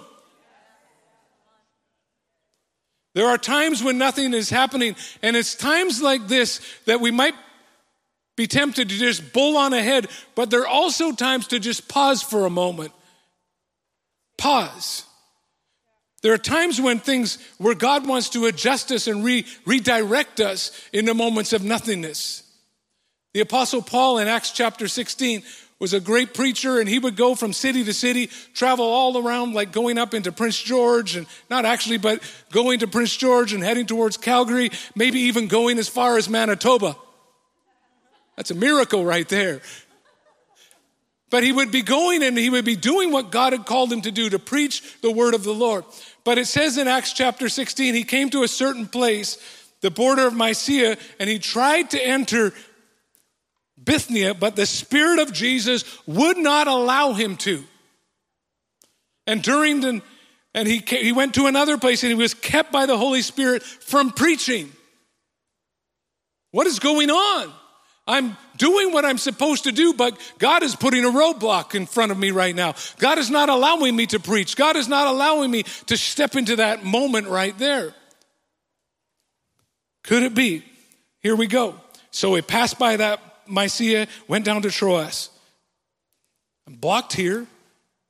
There 3.15 3.27
are 3.27 3.37
times 3.37 3.83
when 3.83 3.97
nothing 3.97 4.33
is 4.33 4.49
happening, 4.49 4.95
and 5.21 5.35
it's 5.35 5.53
times 5.53 6.01
like 6.01 6.29
this 6.29 6.61
that 6.85 7.01
we 7.01 7.11
might 7.11 7.33
be 8.37 8.47
tempted 8.47 8.87
to 8.87 8.97
just 8.97 9.33
bull 9.33 9.57
on 9.57 9.73
ahead, 9.73 10.07
but 10.33 10.49
there 10.49 10.61
are 10.61 10.67
also 10.67 11.11
times 11.11 11.47
to 11.47 11.59
just 11.59 11.89
pause 11.89 12.23
for 12.23 12.45
a 12.45 12.49
moment. 12.49 12.93
Pause. 14.37 15.03
There 16.21 16.31
are 16.31 16.37
times 16.37 16.79
when 16.79 16.99
things 16.99 17.37
where 17.57 17.75
God 17.75 18.07
wants 18.07 18.29
to 18.29 18.45
adjust 18.45 18.93
us 18.93 19.07
and 19.07 19.25
re- 19.25 19.45
redirect 19.65 20.39
us 20.39 20.71
in 20.93 21.03
the 21.03 21.13
moments 21.13 21.51
of 21.51 21.65
nothingness. 21.65 22.43
The 23.33 23.41
Apostle 23.41 23.83
Paul 23.83 24.17
in 24.17 24.27
Acts 24.27 24.51
chapter 24.51 24.87
16 24.87 25.43
was 25.77 25.93
a 25.93 25.99
great 25.99 26.33
preacher 26.33 26.79
and 26.79 26.89
he 26.89 26.97
would 26.97 27.15
go 27.15 27.35
from 27.35 27.53
city 27.53 27.83
to 27.83 27.93
city, 27.93 28.27
travel 28.53 28.85
all 28.85 29.17
around, 29.17 29.53
like 29.53 29.71
going 29.71 29.97
up 29.97 30.13
into 30.13 30.31
Prince 30.31 30.59
George 30.61 31.15
and 31.15 31.27
not 31.49 31.63
actually, 31.63 31.97
but 31.97 32.21
going 32.51 32.79
to 32.79 32.87
Prince 32.87 33.15
George 33.15 33.53
and 33.53 33.63
heading 33.63 33.85
towards 33.85 34.17
Calgary, 34.17 34.71
maybe 34.95 35.21
even 35.21 35.47
going 35.47 35.77
as 35.77 35.87
far 35.87 36.17
as 36.17 36.27
Manitoba. 36.27 36.95
That's 38.35 38.51
a 38.51 38.55
miracle 38.55 39.05
right 39.05 39.29
there. 39.29 39.61
But 41.29 41.43
he 41.43 41.51
would 41.51 41.71
be 41.71 41.83
going 41.83 42.23
and 42.23 42.35
he 42.35 42.49
would 42.49 42.65
be 42.65 42.75
doing 42.75 43.11
what 43.11 43.31
God 43.31 43.53
had 43.53 43.67
called 43.67 43.93
him 43.93 44.01
to 44.01 44.11
do, 44.11 44.31
to 44.31 44.39
preach 44.39 44.99
the 45.01 45.11
word 45.11 45.35
of 45.35 45.43
the 45.43 45.53
Lord. 45.53 45.85
But 46.23 46.39
it 46.39 46.47
says 46.47 46.79
in 46.79 46.87
Acts 46.87 47.13
chapter 47.13 47.47
16, 47.47 47.93
he 47.93 48.03
came 48.03 48.31
to 48.31 48.41
a 48.41 48.47
certain 48.47 48.87
place, 48.87 49.37
the 49.81 49.91
border 49.91 50.25
of 50.25 50.33
Mysia, 50.33 50.97
and 51.19 51.29
he 51.29 51.37
tried 51.37 51.91
to 51.91 52.03
enter 52.03 52.53
Bithynia, 53.83 54.33
but 54.33 54.55
the 54.55 54.65
Spirit 54.65 55.19
of 55.19 55.33
Jesus 55.33 55.85
would 56.05 56.37
not 56.37 56.67
allow 56.67 57.13
him 57.13 57.37
to. 57.37 57.63
And 59.25 59.41
during 59.41 59.81
the, 59.81 60.01
and 60.53 60.67
he, 60.67 60.79
he 60.79 61.11
went 61.11 61.35
to 61.35 61.45
another 61.45 61.77
place 61.77 62.03
and 62.03 62.11
he 62.11 62.17
was 62.17 62.33
kept 62.33 62.71
by 62.71 62.85
the 62.85 62.97
Holy 62.97 63.21
Spirit 63.21 63.63
from 63.63 64.11
preaching. 64.11 64.71
What 66.51 66.67
is 66.67 66.79
going 66.79 67.11
on? 67.11 67.53
I'm 68.07 68.35
doing 68.57 68.91
what 68.91 69.05
I'm 69.05 69.19
supposed 69.19 69.65
to 69.65 69.71
do, 69.71 69.93
but 69.93 70.19
God 70.39 70.63
is 70.63 70.75
putting 70.75 71.05
a 71.05 71.09
roadblock 71.09 71.75
in 71.75 71.85
front 71.85 72.11
of 72.11 72.17
me 72.17 72.31
right 72.31 72.55
now. 72.55 72.73
God 72.97 73.19
is 73.19 73.29
not 73.29 73.49
allowing 73.49 73.95
me 73.95 74.07
to 74.07 74.19
preach. 74.19 74.55
God 74.55 74.75
is 74.75 74.87
not 74.87 75.05
allowing 75.05 75.51
me 75.51 75.61
to 75.85 75.95
step 75.95 76.35
into 76.35 76.55
that 76.55 76.83
moment 76.83 77.27
right 77.27 77.55
there. 77.59 77.93
Could 80.03 80.23
it 80.23 80.33
be? 80.33 80.63
Here 81.19 81.35
we 81.35 81.45
go. 81.45 81.75
So 82.09 82.35
it 82.35 82.47
passed 82.47 82.79
by 82.79 82.97
that 82.97 83.21
Mysia, 83.49 84.07
went 84.27 84.45
down 84.45 84.61
to 84.61 84.71
Troas. 84.71 85.29
I'm 86.67 86.75
blocked 86.75 87.13
here. 87.13 87.47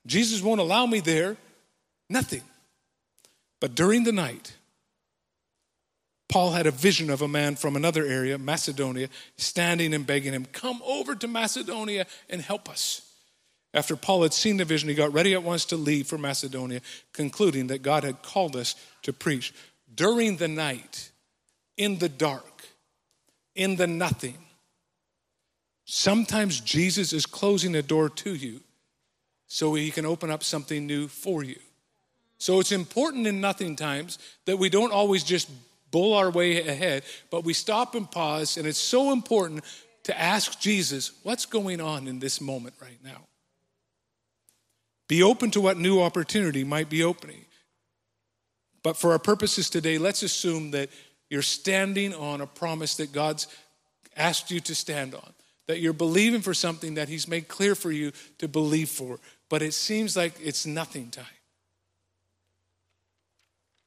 Jesus 0.06 0.42
won't 0.42 0.62
allow 0.62 0.86
me 0.86 1.00
there. 1.00 1.38
Nothing. 2.10 2.42
But 3.60 3.76
during 3.76 4.04
the 4.04 4.12
night, 4.12 4.56
Paul 6.30 6.52
had 6.52 6.68
a 6.68 6.72
vision 6.72 7.10
of 7.10 7.22
a 7.22 7.28
man 7.28 7.56
from 7.56 7.76
another 7.76 8.06
area, 8.06 8.38
Macedonia, 8.38 9.10
standing 9.38 9.94
and 9.94 10.06
begging 10.06 10.34
him, 10.34 10.46
Come 10.46 10.82
over 10.86 11.16
to 11.16 11.28
Macedonia 11.28 12.06
and 12.30 12.42
help 12.42 12.70
us. 12.70 13.02
After 13.74 13.96
Paul 13.96 14.24
had 14.24 14.34
seen 14.34 14.58
the 14.58 14.66
vision, 14.66 14.90
he 14.90 14.96
got 14.96 15.14
ready 15.14 15.34
at 15.34 15.44
once 15.44 15.66
to 15.66 15.76
leave 15.76 16.08
for 16.08 16.18
Macedonia, 16.18 16.82
concluding 17.14 17.68
that 17.68 17.82
God 17.82 18.04
had 18.04 18.22
called 18.22 18.56
us 18.56 18.76
to 19.04 19.14
preach. 19.14 19.54
During 19.94 20.38
the 20.38 20.48
night, 20.48 21.12
in 21.78 21.98
the 22.00 22.10
dark, 22.10 22.66
in 23.56 23.76
the 23.76 23.88
nothing, 23.88 24.38
Sometimes 25.92 26.60
Jesus 26.60 27.14
is 27.14 27.26
closing 27.26 27.74
a 27.74 27.82
door 27.82 28.10
to 28.10 28.36
you 28.36 28.60
so 29.48 29.74
he 29.74 29.90
can 29.90 30.06
open 30.06 30.30
up 30.30 30.44
something 30.44 30.86
new 30.86 31.08
for 31.08 31.44
you. 31.44 31.58
So 32.38 32.60
it's 32.60 32.72
important 32.72 33.26
in 33.26 33.42
nothing 33.42 33.76
times 33.76 34.20
that 34.46 34.58
we 34.58 34.70
don't 34.70 34.94
always 34.94 35.24
just 35.24 35.50
bull 35.90 36.14
our 36.14 36.30
way 36.30 36.62
ahead, 36.62 37.02
but 37.32 37.44
we 37.44 37.54
stop 37.54 37.96
and 37.96 38.10
pause. 38.10 38.56
And 38.56 38.68
it's 38.68 38.78
so 38.78 39.12
important 39.12 39.64
to 40.04 40.16
ask 40.16 40.60
Jesus, 40.60 41.12
what's 41.24 41.48
going 41.48 41.82
on 41.82 42.08
in 42.08 42.20
this 42.20 42.40
moment 42.40 42.76
right 42.80 43.04
now? 43.04 43.26
Be 45.08 45.24
open 45.24 45.50
to 45.52 45.60
what 45.60 45.80
new 45.80 46.02
opportunity 46.02 46.64
might 46.64 46.92
be 46.92 47.04
opening. 47.04 47.46
But 48.84 48.96
for 48.96 49.14
our 49.14 49.20
purposes 49.20 49.72
today, 49.72 49.98
let's 49.98 50.22
assume 50.22 50.70
that 50.70 50.92
you're 51.32 51.42
standing 51.42 52.14
on 52.14 52.42
a 52.42 52.48
promise 52.48 52.98
that 52.98 53.12
God's 53.12 53.48
asked 54.16 54.52
you 54.52 54.60
to 54.60 54.76
stand 54.76 55.16
on, 55.16 55.34
that 55.70 55.80
you're 55.80 55.94
believing 55.94 56.42
for 56.42 56.56
something 56.56 56.96
that 56.96 57.10
He's 57.10 57.28
made 57.28 57.48
clear 57.48 57.76
for 57.76 57.92
you 57.92 58.12
to 58.40 58.48
believe 58.48 58.90
for, 58.90 59.20
but 59.50 59.62
it 59.62 59.76
seems 59.76 60.18
like 60.18 60.34
it's 60.44 60.66
nothing 60.66 61.12
time. 61.12 61.26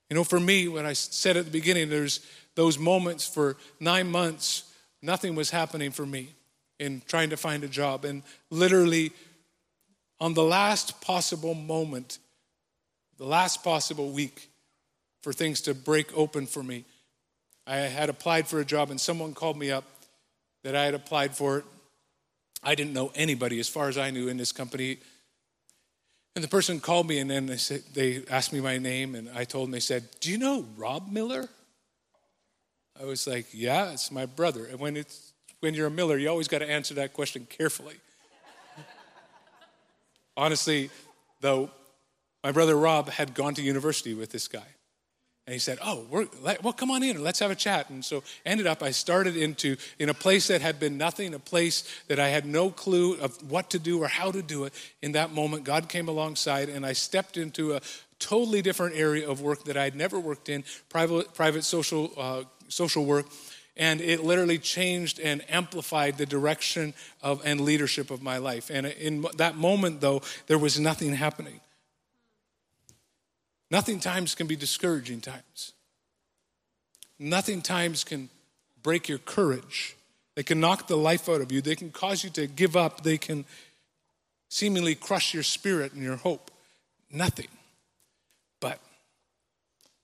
You 0.09 0.15
know, 0.15 0.23
for 0.23 0.39
me, 0.39 0.69
when 0.69 0.87
I 0.87 0.93
said 0.93 1.37
at 1.37 1.45
the 1.45 1.51
beginning, 1.51 1.91
there's 1.91 2.25
those 2.55 2.79
moments 2.79 3.27
for 3.27 3.57
nine 3.81 4.09
months, 4.09 4.73
nothing 5.03 5.35
was 5.35 5.51
happening 5.51 5.91
for 5.91 6.07
me 6.07 6.29
in 6.79 7.03
trying 7.09 7.31
to 7.31 7.37
find 7.37 7.65
a 7.65 7.69
job. 7.69 8.05
And 8.05 8.23
literally, 8.49 9.11
on 10.21 10.35
the 10.35 10.45
last 10.45 11.01
possible 11.01 11.55
moment, 11.55 12.19
the 13.19 13.27
last 13.27 13.65
possible 13.65 14.13
week 14.13 14.51
for 15.21 15.33
things 15.33 15.61
to 15.63 15.75
break 15.75 16.17
open 16.17 16.47
for 16.47 16.63
me, 16.63 16.85
I 17.67 17.79
had 17.79 18.09
applied 18.09 18.47
for 18.47 18.61
a 18.61 18.65
job 18.65 18.93
and 18.93 19.01
someone 19.01 19.35
called 19.35 19.57
me 19.57 19.73
up 19.73 19.85
that 20.63 20.77
I 20.77 20.85
had 20.85 20.95
applied 20.95 21.37
for. 21.37 21.65
I 22.63 22.75
didn't 22.75 22.93
know 22.93 23.11
anybody, 23.15 23.59
as 23.59 23.69
far 23.69 23.89
as 23.89 23.99
I 23.99 24.11
knew, 24.11 24.29
in 24.29 24.37
this 24.37 24.53
company. 24.53 24.99
And 26.35 26.43
the 26.43 26.49
person 26.49 26.81
called 26.81 27.07
me 27.09 27.19
and 27.19 27.31
then 27.31 27.47
they, 27.47 27.57
said, 27.57 27.83
they 27.93 28.23
asked 28.31 28.53
me 28.53 28.61
my 28.61 28.79
name 28.79 29.15
and 29.15 29.29
I 29.35 29.45
told 29.45 29.67
them, 29.67 29.73
they 29.73 29.81
said, 29.81 30.09
Do 30.21 30.31
you 30.31 30.39
know 30.39 30.65
Rob 30.77 31.11
Miller? 31.11 31.49
I 33.01 33.05
was 33.05 33.27
like, 33.27 33.47
Yeah, 33.53 33.91
it's 33.91 34.11
my 34.11 34.25
brother. 34.25 34.65
And 34.65 34.79
when, 34.79 34.97
it's, 34.97 35.33
when 35.61 35.75
you're 35.75 35.89
a 35.89 35.91
Miller, 35.91 36.17
you 36.17 36.29
always 36.29 36.49
got 36.49 36.61
to 36.61 36.71
answer 36.71 36.95
that 36.95 37.13
question 37.13 37.47
carefully. 37.51 37.97
Honestly, 40.37 40.89
though, 41.41 41.71
my 42.43 42.51
brother 42.51 42.77
Rob 42.77 43.11
had 43.11 43.35
gone 43.35 43.55
to 43.55 43.63
university 43.63 44.15
with 44.15 44.31
this 44.31 44.49
guy. 44.49 44.67
And 45.45 45.53
he 45.53 45.59
said, 45.59 45.79
"Oh, 45.83 46.07
well, 46.41 46.73
come 46.73 46.93
on 46.93 47.03
in, 47.03 47.23
let's 47.23 47.41
have 47.41 47.51
a 47.51 47.57
chat." 47.57 47.91
And 47.91 48.05
so, 48.05 48.23
ended 48.47 48.69
up, 48.69 48.81
I 48.81 48.93
started 48.93 49.37
into 49.37 49.77
in 49.99 50.09
a 50.09 50.15
place 50.15 50.47
that 50.47 50.61
had 50.61 50.79
been 50.79 50.97
nothing, 50.97 51.35
a 51.35 51.41
place 51.41 51.83
that 52.07 52.21
I 52.21 52.29
had 52.29 52.47
no 52.47 52.71
clue 52.71 53.15
of 53.15 53.51
what 53.51 53.69
to 53.71 53.81
do 53.81 54.01
or 54.01 54.07
how 54.07 54.31
to 54.31 54.41
do 54.41 54.65
it. 54.65 54.73
In 55.03 55.13
that 55.13 55.33
moment, 55.33 55.65
God 55.65 55.89
came 55.89 56.07
alongside, 56.07 56.69
and 56.69 56.87
I 56.87 56.93
stepped 56.93 57.37
into 57.37 57.75
a 57.75 57.81
totally 58.21 58.63
different 58.63 58.95
area 58.95 59.29
of 59.29 59.41
work 59.41 59.65
that 59.65 59.77
I 59.77 59.83
had 59.83 59.97
never 59.97 60.21
worked 60.21 60.49
in, 60.49 60.63
private, 60.89 61.35
private 61.35 61.65
social, 61.65 62.13
uh, 62.17 62.45
social 62.69 63.05
work, 63.05 63.27
and 63.77 64.01
it 64.01 64.23
literally 64.23 64.59
changed 64.59 65.19
and 65.19 65.43
amplified 65.51 66.19
the 66.19 66.27
direction 66.27 66.95
of 67.21 67.43
and 67.45 67.61
leadership 67.63 68.13
of 68.13 68.23
my 68.23 68.39
life. 68.39 68.71
And 68.71 68.87
in 68.87 69.27
that 69.39 69.57
moment, 69.57 70.01
though, 70.01 70.23
there 70.47 70.59
was 70.59 70.79
nothing 70.79 71.15
happening. 71.15 71.61
Nothing 73.73 74.01
times 74.01 74.35
can 74.35 74.47
be 74.47 74.55
discouraging 74.55 75.23
times. 75.23 75.73
Nothing 77.19 77.63
times 77.63 78.05
can 78.05 78.29
break 78.83 79.09
your 79.09 79.17
courage. 79.17 79.97
They 80.35 80.43
can 80.43 80.61
knock 80.61 80.89
the 80.89 80.97
life 80.97 81.27
out 81.27 81.41
of 81.41 81.51
you. 81.51 81.63
They 81.63 81.75
can 81.75 81.91
cause 81.91 82.23
you 82.23 82.29
to 82.31 82.47
give 82.47 82.77
up. 82.77 83.03
They 83.03 83.17
can 83.17 83.47
seemingly 84.51 84.95
crush 84.95 85.33
your 85.33 85.43
spirit 85.43 85.95
and 85.95 86.03
your 86.03 86.17
hope. 86.17 86.51
Nothing. 87.11 87.49
But 88.61 88.79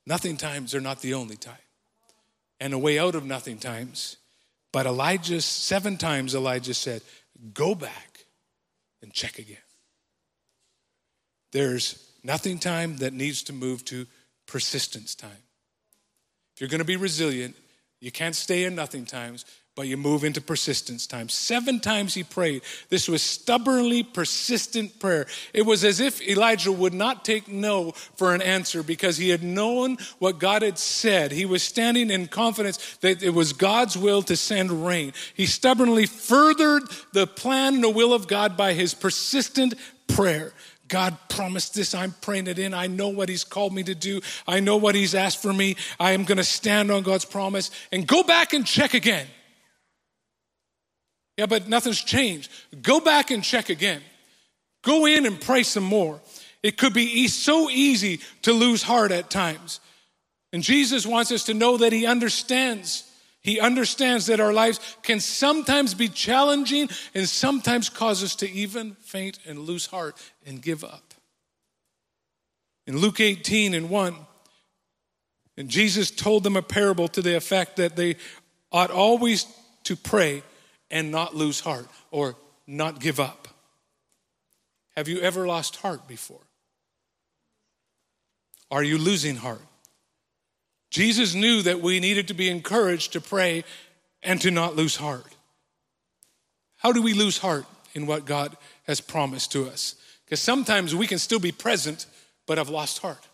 nothing 0.07 0.39
times 0.39 0.75
are 0.75 0.81
not 0.81 1.03
the 1.03 1.13
only 1.13 1.37
time. 1.37 1.55
And 2.59 2.73
a 2.73 2.79
way 2.79 2.99
out 2.99 3.15
of 3.15 3.27
nothing 3.27 3.59
times. 3.59 4.17
But 4.73 4.87
Elijah, 4.87 5.43
seven 5.43 5.99
times 5.99 6.35
Elijah 6.35 6.73
said, 6.73 7.03
Go 7.53 7.75
back 7.75 8.25
and 9.03 9.13
check 9.13 9.39
again. 9.39 9.59
There's 11.53 12.08
Nothing 12.29 12.59
time 12.59 12.99
that 12.99 13.15
needs 13.15 13.43
to 13.45 13.55
move 13.55 13.87
to 13.87 14.07
persistence 14.47 15.15
time. 15.15 15.31
If 16.55 16.61
you're 16.61 16.69
going 16.69 16.81
to 16.81 16.85
be 16.85 16.97
resilient, 16.97 17.57
you 18.01 18.13
can't 18.13 18.37
stay 18.37 18.65
in 18.65 18.75
nothing 18.75 19.07
times, 19.07 19.47
but 19.75 19.87
you 19.87 19.97
move 19.97 20.25
into 20.25 20.43
persistence 20.43 21.07
time. 21.07 21.31
Seven 21.31 21.81
times 21.81 22.13
he 22.13 22.23
prayed. 22.23 22.61
This 22.91 23.09
was 23.09 23.23
stubbornly 23.23 24.03
persistent 24.03 25.01
prayer. 25.01 25.27
It 25.55 25.63
was 25.63 25.85
as 25.85 26.01
if 26.01 26.21
Elijah 26.21 26.71
would 26.71 26.93
not 26.93 27.25
take 27.25 27.49
no 27.49 27.93
for 27.93 28.35
an 28.35 28.43
answer 28.43 28.83
because 28.83 29.17
he 29.17 29.31
had 29.31 29.43
known 29.43 29.97
what 30.19 30.39
God 30.39 30.61
had 30.61 30.77
said. 30.77 31.33
He 31.33 31.47
was 31.47 31.63
standing 31.63 32.11
in 32.11 32.27
confidence 32.27 32.99
that 33.01 33.23
it 33.23 33.31
was 33.31 33.55
God's 33.55 33.97
will 33.97 34.21
to 34.25 34.37
send 34.37 34.85
rain. 34.85 35.15
He 35.33 35.47
stubbornly 35.47 36.05
furthered 36.05 36.83
the 37.15 37.27
plan 37.27 37.77
and 37.77 37.85
the 37.85 37.89
will 37.89 38.13
of 38.13 38.29
God 38.29 38.55
by 38.55 38.75
his 38.75 38.93
persistent 38.93 39.73
prayer. 40.09 40.53
God 40.89 41.17
promised 41.29 41.75
this. 41.75 41.95
I'm 41.95 42.15
praying 42.21 42.47
it 42.47 42.59
in. 42.59 42.75
I 42.75 42.87
know 42.87 43.09
what 43.09 43.29
He's 43.29 43.45
called 43.45 43.75
me 43.75 43.83
to 43.85 43.95
do. 43.95 44.21
I 44.47 44.61
know 44.61 44.77
what 44.77 44.95
He's 44.95 45.15
asked 45.15 45.43
for 45.43 45.53
me. 45.53 45.77
I 46.01 46.13
am 46.13 46.25
going 46.25 46.39
to 46.39 46.45
stand 46.45 46.91
on 46.91 47.03
God's 47.03 47.25
promise 47.25 47.71
and 47.93 48.07
go 48.07 48.23
back 48.23 48.53
and 48.55 48.67
check 48.67 48.95
again. 48.95 49.27
Yeah, 51.37 51.47
but 51.47 51.69
nothing's 51.69 52.03
changed. 52.03 52.51
Go 52.83 53.01
back 53.01 53.31
and 53.31 53.45
check 53.45 53.69
again. 53.69 54.03
Go 54.83 55.07
in 55.07 55.27
and 55.27 55.41
pray 55.41 55.63
some 55.63 55.85
more. 55.85 56.21
It 56.63 56.77
could 56.77 56.93
be 56.93 57.29
so 57.29 57.71
easy 57.71 58.21
to 58.43 58.53
lose 58.53 58.83
heart 58.83 59.13
at 59.13 59.31
times. 59.31 59.81
And 60.53 60.63
Jesus 60.63 61.07
wants 61.07 61.31
us 61.31 61.45
to 61.45 61.55
know 61.55 61.77
that 61.77 61.93
He 61.93 62.07
understands 62.07 63.08
he 63.49 63.59
understands 63.59 64.27
that 64.27 64.41
our 64.41 64.53
lives 64.53 64.79
can 65.03 65.21
sometimes 65.21 65.95
be 65.95 66.07
challenging 66.07 66.91
and 67.15 67.27
sometimes 67.27 67.89
cause 67.89 68.23
us 68.23 68.37
to 68.37 68.51
even 68.51 68.95
faint 69.01 69.39
and 69.47 69.61
lose 69.61 69.87
heart 69.87 70.17
and 70.45 70.61
give 70.61 70.85
up. 70.85 71.15
In 72.87 72.99
Luke 72.99 73.21
18 73.21 73.73
and 73.73 73.89
1, 73.89 74.17
and 75.57 75.71
Jesus 75.71 76.11
told 76.11 76.45
them 76.45 76.57
a 76.57 76.63
parable 76.63 77.09
to 77.09 77.23
the 77.23 77.37
effect 77.37 77.77
that 77.77 77.97
they 77.97 78.17
ought 78.71 78.91
always 78.91 79.47
to 79.85 79.97
pray 79.97 80.43
and 80.91 81.11
not 81.11 81.35
lose 81.35 81.61
heart 81.61 81.89
or 82.11 82.37
not 82.67 83.01
give 83.01 83.19
up. 83.19 83.49
Have 84.95 85.09
you 85.09 85.21
ever 85.21 85.47
lost 85.47 85.77
heart 85.77 86.07
before? 86.07 86.45
Are 88.71 88.83
you 88.83 88.99
losing 88.99 89.37
heart? 89.37 89.63
Jesus 90.91 91.35
knew 91.35 91.63
that 91.63 91.81
we 91.81 92.01
needed 92.01 92.29
to 92.29 92.35
be 92.35 92.49
encouraged 92.49 93.13
to 93.13 93.21
pray 93.21 93.65
and 94.23 94.41
to 94.41 94.51
not 94.51 94.77
lose 94.77 94.97
heart. 94.97 95.27
How 96.79 96.93
do 96.93 97.03
we 97.03 97.13
lose 97.13 97.39
heart 97.39 97.67
in 97.95 98.07
what 98.07 98.25
God 98.25 98.57
has 98.87 99.01
promised 99.01 99.53
to 99.53 99.67
us? 99.67 99.97
Because 100.25 100.41
sometimes 100.41 100.95
we 100.95 101.07
can 101.07 101.19
still 101.19 101.41
be 101.41 101.53
present, 101.53 102.07
but 102.47 102.59
have 102.59 102.69
lost 102.69 102.99
heart. 102.99 103.27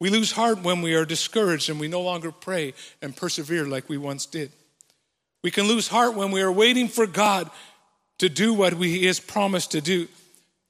We 0.00 0.10
lose 0.10 0.32
heart 0.32 0.62
when 0.62 0.80
we 0.80 0.94
are 0.94 1.04
discouraged 1.04 1.68
and 1.68 1.80
we 1.80 1.88
no 1.88 2.00
longer 2.00 2.30
pray 2.30 2.74
and 3.02 3.16
persevere 3.16 3.66
like 3.66 3.88
we 3.88 3.98
once 3.98 4.26
did. 4.26 4.52
We 5.42 5.50
can 5.50 5.66
lose 5.66 5.88
heart 5.88 6.14
when 6.14 6.30
we 6.30 6.40
are 6.40 6.52
waiting 6.52 6.88
for 6.88 7.06
God 7.06 7.50
to 8.18 8.28
do 8.28 8.54
what 8.54 8.74
He 8.74 9.06
has 9.06 9.20
promised 9.20 9.72
to 9.72 9.80
do. 9.80 10.08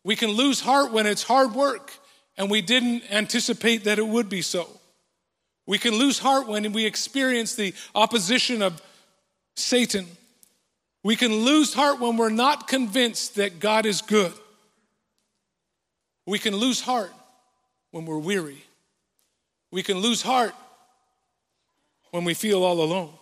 We 0.04 0.16
can 0.16 0.30
lose 0.30 0.60
heart 0.60 0.92
when 0.92 1.06
it's 1.06 1.22
hard 1.22 1.54
work 1.54 1.92
and 2.36 2.50
we 2.50 2.62
didn't 2.62 3.02
anticipate 3.10 3.84
that 3.84 3.98
it 3.98 4.06
would 4.06 4.28
be 4.28 4.42
so. 4.42 4.77
We 5.68 5.76
can 5.76 5.94
lose 5.94 6.18
heart 6.18 6.48
when 6.48 6.72
we 6.72 6.86
experience 6.86 7.54
the 7.54 7.74
opposition 7.94 8.62
of 8.62 8.80
Satan. 9.54 10.06
We 11.02 11.14
can 11.14 11.30
lose 11.30 11.74
heart 11.74 12.00
when 12.00 12.16
we're 12.16 12.30
not 12.30 12.68
convinced 12.68 13.34
that 13.34 13.60
God 13.60 13.84
is 13.84 14.00
good. 14.00 14.32
We 16.24 16.38
can 16.38 16.56
lose 16.56 16.80
heart 16.80 17.12
when 17.90 18.06
we're 18.06 18.18
weary. 18.18 18.64
We 19.70 19.82
can 19.82 19.98
lose 19.98 20.22
heart 20.22 20.54
when 22.12 22.24
we 22.24 22.32
feel 22.32 22.64
all 22.64 22.80
alone. 22.80 23.12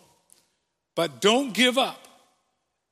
But 0.94 1.20
don't 1.20 1.52
give 1.52 1.76
up, 1.76 2.06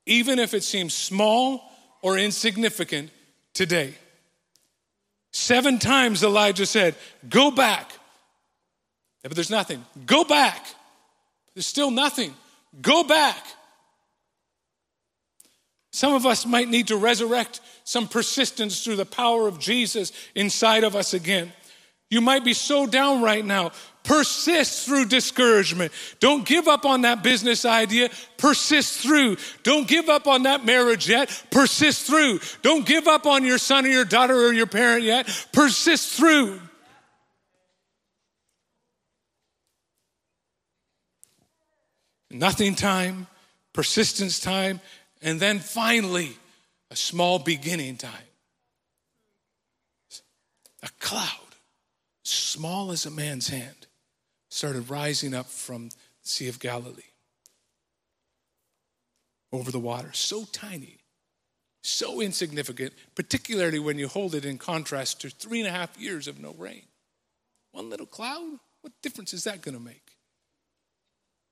even 0.05 0.37
if 0.37 0.53
it 0.53 0.63
seems 0.65 0.93
small 0.93 1.63
or 2.01 2.17
insignificant 2.17 3.09
today. 3.53 3.93
Seven 5.31 5.79
times 5.79 6.23
Elijah 6.23 6.65
said, 6.65 6.95
Go 7.29 7.51
back, 7.51 7.93
yeah, 9.25 9.29
but 9.29 9.35
there's 9.37 9.49
nothing. 9.49 9.83
Go 10.05 10.23
back. 10.23 10.63
There's 11.55 11.65
still 11.65 11.89
nothing. 11.89 12.31
Go 12.79 13.03
back. 13.03 13.43
Some 15.91 16.13
of 16.13 16.27
us 16.27 16.45
might 16.45 16.69
need 16.69 16.89
to 16.89 16.95
resurrect 16.95 17.59
some 17.85 18.07
persistence 18.07 18.83
through 18.83 18.97
the 18.97 19.05
power 19.05 19.47
of 19.47 19.57
Jesus 19.57 20.11
inside 20.35 20.83
of 20.83 20.95
us 20.95 21.15
again. 21.15 21.51
You 22.11 22.21
might 22.21 22.45
be 22.45 22.53
so 22.53 22.85
down 22.85 23.23
right 23.23 23.43
now. 23.43 23.71
Persist 24.03 24.85
through 24.85 25.05
discouragement. 25.05 25.91
Don't 26.19 26.45
give 26.45 26.67
up 26.67 26.85
on 26.85 27.01
that 27.01 27.23
business 27.23 27.65
idea. 27.65 28.11
Persist 28.37 28.99
through. 28.99 29.37
Don't 29.63 29.87
give 29.87 30.07
up 30.07 30.27
on 30.27 30.43
that 30.43 30.65
marriage 30.65 31.09
yet. 31.09 31.31
Persist 31.49 32.05
through. 32.05 32.41
Don't 32.61 32.85
give 32.85 33.07
up 33.07 33.25
on 33.25 33.43
your 33.43 33.57
son 33.57 33.87
or 33.87 33.89
your 33.89 34.05
daughter 34.05 34.35
or 34.35 34.53
your 34.53 34.67
parent 34.67 35.01
yet. 35.01 35.25
Persist 35.51 36.11
through. 36.13 36.61
Nothing 42.35 42.75
time, 42.75 43.27
persistence 43.71 44.41
time, 44.41 44.81
and 45.21 45.39
then 45.39 45.59
finally, 45.59 46.35
a 46.91 46.95
small 46.95 47.39
beginning 47.39 47.95
time. 47.95 48.11
A 50.83 50.89
cloud, 50.99 51.55
small 52.23 52.91
as 52.91 53.05
a 53.05 53.11
man's 53.11 53.47
hand, 53.47 53.87
started 54.49 54.89
rising 54.89 55.33
up 55.33 55.45
from 55.45 55.87
the 55.87 55.95
Sea 56.23 56.49
of 56.49 56.59
Galilee 56.59 57.03
over 59.53 59.71
the 59.71 59.79
water. 59.79 60.11
So 60.11 60.43
tiny, 60.51 60.97
so 61.83 62.19
insignificant, 62.19 62.91
particularly 63.15 63.79
when 63.79 63.97
you 63.97 64.09
hold 64.09 64.35
it 64.35 64.43
in 64.43 64.57
contrast 64.57 65.21
to 65.21 65.29
three 65.29 65.61
and 65.61 65.69
a 65.69 65.71
half 65.71 65.97
years 65.97 66.27
of 66.27 66.41
no 66.41 66.53
rain. 66.57 66.83
One 67.71 67.89
little 67.89 68.05
cloud, 68.05 68.59
what 68.81 68.91
difference 69.01 69.33
is 69.33 69.45
that 69.45 69.61
going 69.61 69.77
to 69.77 69.81
make? 69.81 70.14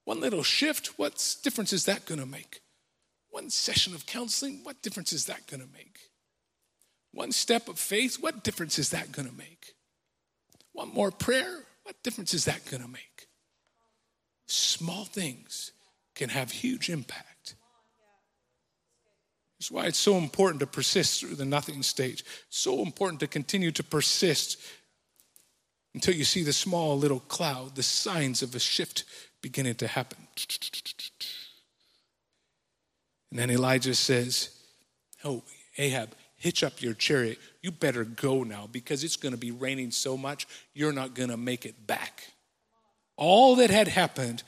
One 0.05 0.19
little 0.19 0.43
shift, 0.43 0.99
what 0.99 1.35
difference 1.43 1.73
is 1.73 1.85
that 1.85 2.05
going 2.05 2.19
to 2.19 2.25
make? 2.25 2.61
One 3.29 3.49
session 3.49 3.95
of 3.95 4.05
counseling, 4.05 4.59
what 4.63 4.81
difference 4.81 5.13
is 5.13 5.25
that 5.25 5.47
going 5.47 5.61
to 5.61 5.73
make? 5.73 5.97
One 7.13 7.31
step 7.31 7.67
of 7.67 7.79
faith, 7.79 8.17
what 8.19 8.43
difference 8.43 8.77
is 8.77 8.89
that 8.89 9.11
going 9.11 9.27
to 9.27 9.35
make? 9.35 9.73
One 10.73 10.89
more 10.89 11.11
prayer, 11.11 11.63
what 11.83 12.01
difference 12.03 12.33
is 12.33 12.45
that 12.45 12.65
going 12.69 12.83
to 12.83 12.89
make? 12.89 13.27
Small 14.47 15.05
things 15.05 15.71
can 16.15 16.29
have 16.29 16.51
huge 16.51 16.89
impact. 16.89 17.55
That's 19.59 19.71
why 19.71 19.85
it's 19.85 19.99
so 19.99 20.17
important 20.17 20.59
to 20.59 20.67
persist 20.67 21.21
through 21.21 21.35
the 21.35 21.45
nothing 21.45 21.83
stage. 21.83 22.25
So 22.49 22.81
important 22.81 23.21
to 23.21 23.27
continue 23.27 23.71
to 23.71 23.83
persist 23.83 24.57
until 25.93 26.15
you 26.15 26.25
see 26.25 26.43
the 26.43 26.51
small 26.51 26.97
little 26.97 27.21
cloud, 27.21 27.75
the 27.75 27.83
signs 27.83 28.41
of 28.41 28.53
a 28.55 28.59
shift 28.59 29.05
beginning 29.43 29.75
to 29.75 29.87
happen. 29.87 30.17
And 33.29 33.39
then 33.39 33.51
Elijah 33.51 33.93
says, 33.93 34.49
Oh, 35.23 35.43
Ahab, 35.77 36.15
hitch 36.35 36.63
up 36.63 36.81
your 36.81 36.93
chariot. 36.93 37.37
You 37.61 37.71
better 37.71 38.03
go 38.03 38.43
now 38.43 38.67
because 38.71 39.03
it's 39.03 39.17
going 39.17 39.33
to 39.33 39.37
be 39.37 39.51
raining 39.51 39.91
so 39.91 40.17
much, 40.17 40.47
you're 40.73 40.91
not 40.91 41.13
going 41.13 41.29
to 41.29 41.37
make 41.37 41.65
it 41.65 41.85
back. 41.85 42.23
All 43.15 43.55
that 43.57 43.69
had 43.69 43.87
happened 43.87 44.41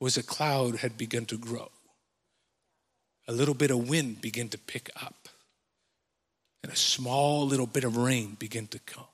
was 0.00 0.16
a 0.16 0.22
cloud 0.22 0.76
had 0.76 0.98
begun 0.98 1.26
to 1.26 1.38
grow. 1.38 1.70
A 3.28 3.32
little 3.32 3.54
bit 3.54 3.70
of 3.70 3.88
wind 3.88 4.20
began 4.20 4.48
to 4.48 4.58
pick 4.58 4.90
up, 5.00 5.28
and 6.62 6.72
a 6.72 6.76
small 6.76 7.46
little 7.46 7.66
bit 7.66 7.84
of 7.84 7.96
rain 7.96 8.36
began 8.38 8.66
to 8.68 8.78
come. 8.78 9.04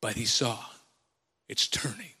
But 0.00 0.16
he 0.16 0.24
saw 0.24 0.58
it's 1.48 1.68
turning. 1.68 2.11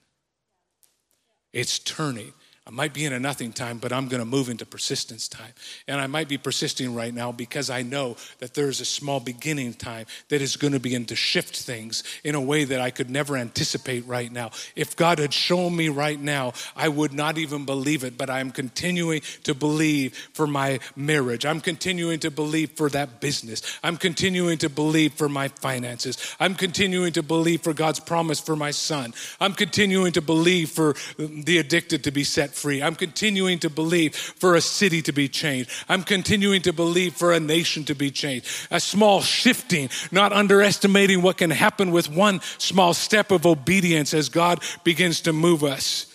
It's 1.52 1.78
turning. 1.78 2.32
I 2.64 2.70
might 2.70 2.94
be 2.94 3.04
in 3.04 3.12
a 3.12 3.18
nothing 3.18 3.52
time, 3.52 3.78
but 3.78 3.92
I'm 3.92 4.06
going 4.06 4.20
to 4.20 4.24
move 4.24 4.48
into 4.48 4.64
persistence 4.64 5.26
time. 5.26 5.52
And 5.88 6.00
I 6.00 6.06
might 6.06 6.28
be 6.28 6.38
persisting 6.38 6.94
right 6.94 7.12
now 7.12 7.32
because 7.32 7.70
I 7.70 7.82
know 7.82 8.16
that 8.38 8.54
there's 8.54 8.80
a 8.80 8.84
small 8.84 9.18
beginning 9.18 9.74
time 9.74 10.06
that 10.28 10.40
is 10.40 10.56
going 10.56 10.72
to 10.72 10.78
begin 10.78 11.04
to 11.06 11.16
shift 11.16 11.56
things 11.56 12.04
in 12.22 12.36
a 12.36 12.40
way 12.40 12.62
that 12.62 12.80
I 12.80 12.90
could 12.90 13.10
never 13.10 13.36
anticipate 13.36 14.06
right 14.06 14.30
now. 14.30 14.52
If 14.76 14.94
God 14.94 15.18
had 15.18 15.34
shown 15.34 15.74
me 15.74 15.88
right 15.88 16.20
now, 16.20 16.52
I 16.76 16.86
would 16.86 17.12
not 17.12 17.36
even 17.36 17.64
believe 17.66 18.04
it, 18.04 18.16
but 18.16 18.30
I'm 18.30 18.52
continuing 18.52 19.22
to 19.42 19.54
believe 19.54 20.16
for 20.32 20.46
my 20.46 20.78
marriage. 20.94 21.44
I'm 21.44 21.60
continuing 21.60 22.20
to 22.20 22.30
believe 22.30 22.70
for 22.72 22.88
that 22.90 23.20
business. 23.20 23.62
I'm 23.82 23.96
continuing 23.96 24.58
to 24.58 24.68
believe 24.68 25.14
for 25.14 25.28
my 25.28 25.48
finances. 25.48 26.36
I'm 26.38 26.54
continuing 26.54 27.12
to 27.14 27.24
believe 27.24 27.62
for 27.62 27.74
God's 27.74 27.98
promise 27.98 28.38
for 28.38 28.54
my 28.54 28.70
son. 28.70 29.14
I'm 29.40 29.54
continuing 29.54 30.12
to 30.12 30.22
believe 30.22 30.70
for 30.70 30.94
the 31.18 31.58
addicted 31.58 32.04
to 32.04 32.12
be 32.12 32.22
set 32.22 32.51
free. 32.54 32.82
I'm 32.82 32.94
continuing 32.94 33.58
to 33.60 33.70
believe 33.70 34.14
for 34.14 34.54
a 34.54 34.60
city 34.60 35.02
to 35.02 35.12
be 35.12 35.28
changed. 35.28 35.70
I'm 35.88 36.02
continuing 36.02 36.62
to 36.62 36.72
believe 36.72 37.14
for 37.14 37.32
a 37.32 37.40
nation 37.40 37.84
to 37.84 37.94
be 37.94 38.10
changed. 38.10 38.48
A 38.70 38.80
small 38.80 39.20
shifting, 39.20 39.90
not 40.10 40.32
underestimating 40.32 41.22
what 41.22 41.38
can 41.38 41.50
happen 41.50 41.90
with 41.90 42.08
one 42.08 42.40
small 42.58 42.94
step 42.94 43.30
of 43.30 43.46
obedience 43.46 44.14
as 44.14 44.28
God 44.28 44.62
begins 44.84 45.22
to 45.22 45.32
move 45.32 45.64
us. 45.64 46.06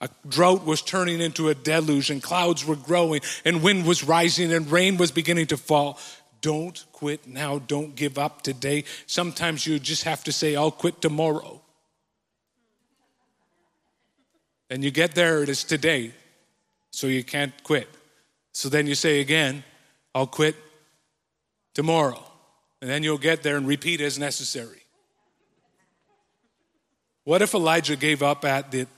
A 0.00 0.08
drought 0.28 0.66
was 0.66 0.82
turning 0.82 1.20
into 1.20 1.48
a 1.48 1.54
deluge, 1.54 2.10
and 2.10 2.22
clouds 2.22 2.64
were 2.64 2.76
growing, 2.76 3.22
and 3.44 3.62
wind 3.62 3.86
was 3.86 4.04
rising, 4.04 4.52
and 4.52 4.70
rain 4.70 4.96
was 4.96 5.10
beginning 5.10 5.46
to 5.46 5.56
fall. 5.56 5.98
Don't 6.42 6.84
quit 6.92 7.26
now. 7.26 7.58
Don't 7.58 7.96
give 7.96 8.18
up 8.18 8.42
today. 8.42 8.84
Sometimes 9.06 9.66
you 9.66 9.78
just 9.78 10.04
have 10.04 10.22
to 10.24 10.32
say, 10.32 10.56
I'll 10.56 10.70
quit 10.70 11.00
tomorrow. 11.00 11.62
And 14.74 14.82
you 14.82 14.90
get 14.90 15.14
there, 15.14 15.40
it 15.40 15.48
is 15.48 15.62
today, 15.62 16.10
so 16.90 17.06
you 17.06 17.22
can't 17.22 17.52
quit. 17.62 17.88
So 18.50 18.68
then 18.68 18.88
you 18.88 18.96
say 18.96 19.20
again, 19.20 19.62
I'll 20.16 20.26
quit 20.26 20.56
tomorrow. 21.74 22.20
And 22.82 22.90
then 22.90 23.04
you'll 23.04 23.16
get 23.16 23.44
there 23.44 23.56
and 23.56 23.68
repeat 23.68 24.00
as 24.00 24.18
necessary. 24.18 24.82
What 27.22 27.40
if 27.40 27.54
Elijah 27.54 27.94
gave 27.94 28.20
up 28.20 28.44
at 28.44 28.72
the 28.72 28.88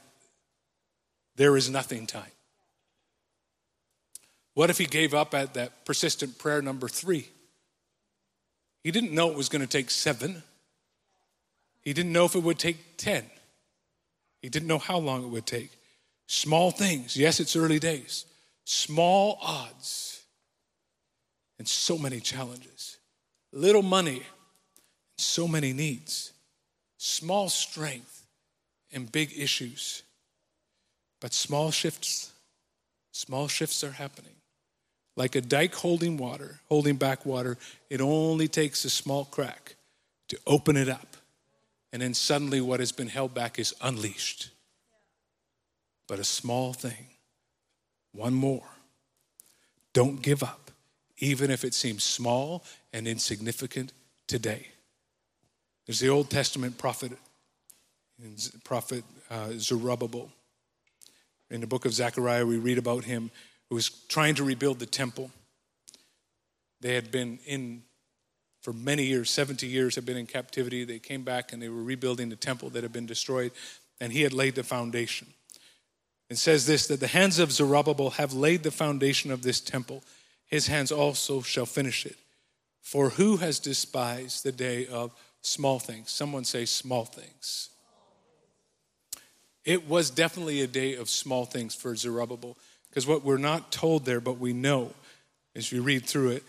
there 1.35 1.59
is 1.59 1.69
nothing 1.69 2.07
time? 2.07 2.33
What 4.55 4.71
if 4.71 4.79
he 4.79 4.87
gave 4.87 5.13
up 5.13 5.35
at 5.35 5.53
that 5.53 5.85
persistent 5.85 6.39
prayer 6.39 6.63
number 6.63 6.89
three? 6.89 7.29
He 8.83 8.91
didn't 8.91 9.13
know 9.13 9.31
it 9.31 9.37
was 9.37 9.51
going 9.51 9.61
to 9.61 9.69
take 9.69 9.91
seven. 9.91 10.43
He 11.83 11.93
didn't 11.93 12.13
know 12.13 12.25
if 12.25 12.35
it 12.35 12.43
would 12.43 12.59
take 12.59 12.97
10. 12.97 13.27
He 14.47 14.51
didn't 14.51 14.69
know 14.69 14.79
how 14.79 14.99
long 14.99 15.25
it 15.25 15.27
would 15.31 15.45
take. 15.45 15.73
Small 16.29 16.71
things. 16.71 17.17
Yes, 17.17 17.41
it's 17.41 17.57
early 17.57 17.81
days. 17.81 18.27
Small 18.65 19.41
odds 19.43 20.23
and 21.59 21.67
so 21.67 21.99
many 21.99 22.21
challenges. 22.21 22.99
Little 23.53 23.83
money, 23.83 24.19
and 24.19 24.23
so 25.17 25.49
many 25.49 25.73
needs. 25.73 26.33
Small 26.97 27.49
strength 27.49 28.25
and 28.93 29.11
big 29.11 29.33
issues. 29.37 30.05
But 31.21 31.33
small 31.33 31.73
shifts, 31.73 32.31
small 33.11 33.49
shifts 33.49 33.83
are 33.83 33.91
happening. 33.91 34.37
Like 35.17 35.35
a 35.35 35.41
dike 35.41 35.75
holding 35.75 36.19
water, 36.19 36.61
holding 36.69 36.95
back 36.95 37.27
water, 37.27 37.59
it 37.91 38.01
only 38.01 38.47
takes 38.47 38.85
a 38.85 38.91
small 38.91 39.25
crack 39.25 39.75
to 40.29 40.39
open 40.47 40.77
it 40.77 40.89
up 40.89 41.16
and 41.97 42.03
then 42.03 42.13
suddenly 42.13 42.61
what 42.61 42.79
has 42.79 42.93
been 42.93 43.09
held 43.09 43.33
back 43.33 43.59
is 43.59 43.75
unleashed. 43.81 44.51
But 46.07 46.19
a 46.19 46.25
small 46.25 46.75
thing, 46.75 47.07
one 48.13 48.35
more. 48.35 48.69
Don't 49.95 50.21
give 50.21 50.43
up, 50.43 50.71
even 51.21 51.51
if 51.51 51.65
it 51.65 51.73
seems 51.73 52.05
small 52.05 52.65
and 52.93 53.09
insignificant 53.09 53.95
today. 54.27 54.67
There's 55.87 56.01
the 56.01 56.11
Old 56.11 56.29
Testament 56.29 56.77
prophet, 56.77 57.13
prophet 58.63 59.03
uh, 59.31 59.53
Zerubbabel. 59.57 60.31
In 61.49 61.63
the 61.63 61.67
book 61.67 61.87
of 61.87 61.95
Zechariah, 61.95 62.45
we 62.45 62.59
read 62.59 62.77
about 62.77 63.05
him 63.05 63.31
who 63.71 63.75
was 63.75 63.89
trying 63.89 64.35
to 64.35 64.45
rebuild 64.45 64.81
the 64.81 64.85
temple. 64.85 65.31
They 66.83 66.95
had 66.95 67.11
been 67.11 67.39
in 67.47 67.85
for 68.67 68.73
many 68.73 69.05
years, 69.05 69.31
70 69.31 69.65
years, 69.65 69.95
had 69.95 70.05
been 70.05 70.17
in 70.17 70.27
captivity. 70.27 70.83
They 70.83 70.99
came 70.99 71.23
back 71.23 71.53
and 71.53 71.63
they 71.63 71.69
were 71.69 71.85
rebuilding 71.85 72.31
the 72.31 72.35
temple 72.35 72.69
that 72.71 72.83
had 72.83 72.93
been 72.93 73.07
destroyed, 73.07 73.53
and 74.01 74.13
he 74.13 74.23
had 74.23 74.33
laid 74.33 74.57
the 74.57 74.65
foundation. 74.65 75.29
It 76.29 76.39
says 76.39 76.67
this 76.67 76.89
that 76.89 76.99
the 76.99 77.07
hands 77.07 77.39
of 77.39 77.53
Zerubbabel 77.53 78.11
have 78.11 78.33
laid 78.33 78.65
the 78.65 78.73
foundation 78.73 79.31
of 79.31 79.43
this 79.43 79.61
temple, 79.61 80.03
his 80.47 80.67
hands 80.67 80.91
also 80.91 81.43
shall 81.43 81.65
finish 81.65 82.07
it. 82.07 82.17
For 82.83 83.11
who 83.11 83.37
has 83.37 83.61
despised 83.61 84.43
the 84.43 84.51
day 84.51 84.89
of 84.89 85.13
small 85.43 85.79
things? 85.79 86.11
Someone 86.11 86.43
say, 86.43 86.65
small 86.65 87.05
things. 87.05 87.71
It 89.65 89.89
was 89.89 90.11
definitely 90.11 90.63
a 90.63 90.67
day 90.67 90.97
of 90.97 91.09
small 91.09 91.45
things 91.45 91.77
for 91.77 91.95
Zerubbabel, 91.95 92.57
because 92.89 93.07
what 93.07 93.23
we're 93.23 93.37
not 93.37 93.71
told 93.71 94.05
there, 94.05 94.21
but 94.21 94.41
we 94.41 94.53
know 94.53 94.93
as 95.55 95.71
we 95.71 95.79
read 95.79 96.05
through 96.05 96.31
it, 96.31 96.43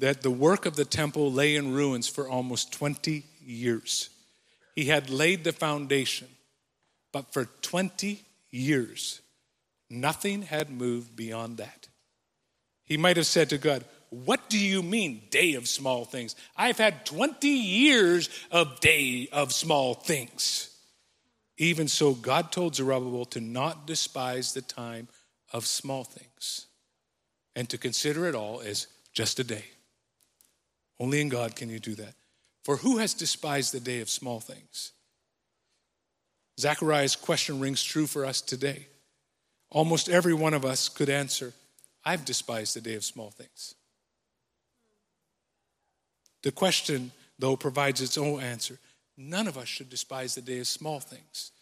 that 0.00 0.22
the 0.22 0.30
work 0.30 0.66
of 0.66 0.76
the 0.76 0.84
temple 0.84 1.30
lay 1.30 1.56
in 1.56 1.72
ruins 1.72 2.08
for 2.08 2.28
almost 2.28 2.72
20 2.72 3.22
years. 3.44 4.08
He 4.74 4.86
had 4.86 5.10
laid 5.10 5.44
the 5.44 5.52
foundation, 5.52 6.28
but 7.12 7.32
for 7.32 7.44
20 7.44 8.22
years, 8.50 9.20
nothing 9.90 10.42
had 10.42 10.70
moved 10.70 11.14
beyond 11.14 11.58
that. 11.58 11.88
He 12.84 12.96
might 12.96 13.18
have 13.18 13.26
said 13.26 13.50
to 13.50 13.58
God, 13.58 13.84
What 14.08 14.48
do 14.48 14.58
you 14.58 14.82
mean, 14.82 15.22
day 15.30 15.54
of 15.54 15.68
small 15.68 16.06
things? 16.06 16.34
I've 16.56 16.78
had 16.78 17.04
20 17.04 17.46
years 17.46 18.30
of 18.50 18.80
day 18.80 19.28
of 19.30 19.52
small 19.52 19.94
things. 19.94 20.74
Even 21.58 21.88
so, 21.88 22.14
God 22.14 22.52
told 22.52 22.74
Zerubbabel 22.74 23.26
to 23.26 23.40
not 23.40 23.86
despise 23.86 24.54
the 24.54 24.62
time 24.62 25.08
of 25.52 25.66
small 25.66 26.04
things 26.04 26.66
and 27.54 27.68
to 27.68 27.76
consider 27.76 28.26
it 28.26 28.34
all 28.34 28.62
as 28.62 28.86
just 29.12 29.38
a 29.38 29.44
day. 29.44 29.64
Only 31.00 31.22
in 31.22 31.30
God 31.30 31.56
can 31.56 31.70
you 31.70 31.80
do 31.80 31.94
that. 31.94 32.14
For 32.62 32.76
who 32.76 32.98
has 32.98 33.14
despised 33.14 33.72
the 33.72 33.80
day 33.80 34.00
of 34.00 34.10
small 34.10 34.38
things? 34.38 34.92
Zechariah's 36.60 37.16
question 37.16 37.58
rings 37.58 37.82
true 37.82 38.06
for 38.06 38.26
us 38.26 38.42
today. 38.42 38.86
Almost 39.70 40.10
every 40.10 40.34
one 40.34 40.52
of 40.52 40.66
us 40.66 40.90
could 40.90 41.08
answer, 41.08 41.54
I've 42.04 42.26
despised 42.26 42.76
the 42.76 42.82
day 42.82 42.94
of 42.94 43.04
small 43.04 43.30
things. 43.30 43.74
The 46.42 46.52
question, 46.52 47.12
though, 47.38 47.56
provides 47.56 48.02
its 48.02 48.18
own 48.18 48.40
answer. 48.40 48.78
None 49.16 49.48
of 49.48 49.56
us 49.56 49.68
should 49.68 49.88
despise 49.88 50.34
the 50.34 50.42
day 50.42 50.58
of 50.58 50.66
small 50.66 51.00
things 51.00 51.52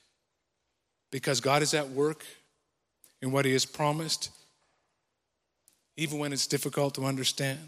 because 1.13 1.41
God 1.41 1.63
is 1.63 1.75
at 1.75 1.89
work 1.91 2.25
in 3.23 3.31
what 3.31 3.45
He 3.45 3.53
has 3.53 3.65
promised, 3.65 4.31
even 5.97 6.19
when 6.19 6.33
it's 6.33 6.47
difficult 6.47 6.95
to 6.97 7.05
understand. 7.05 7.59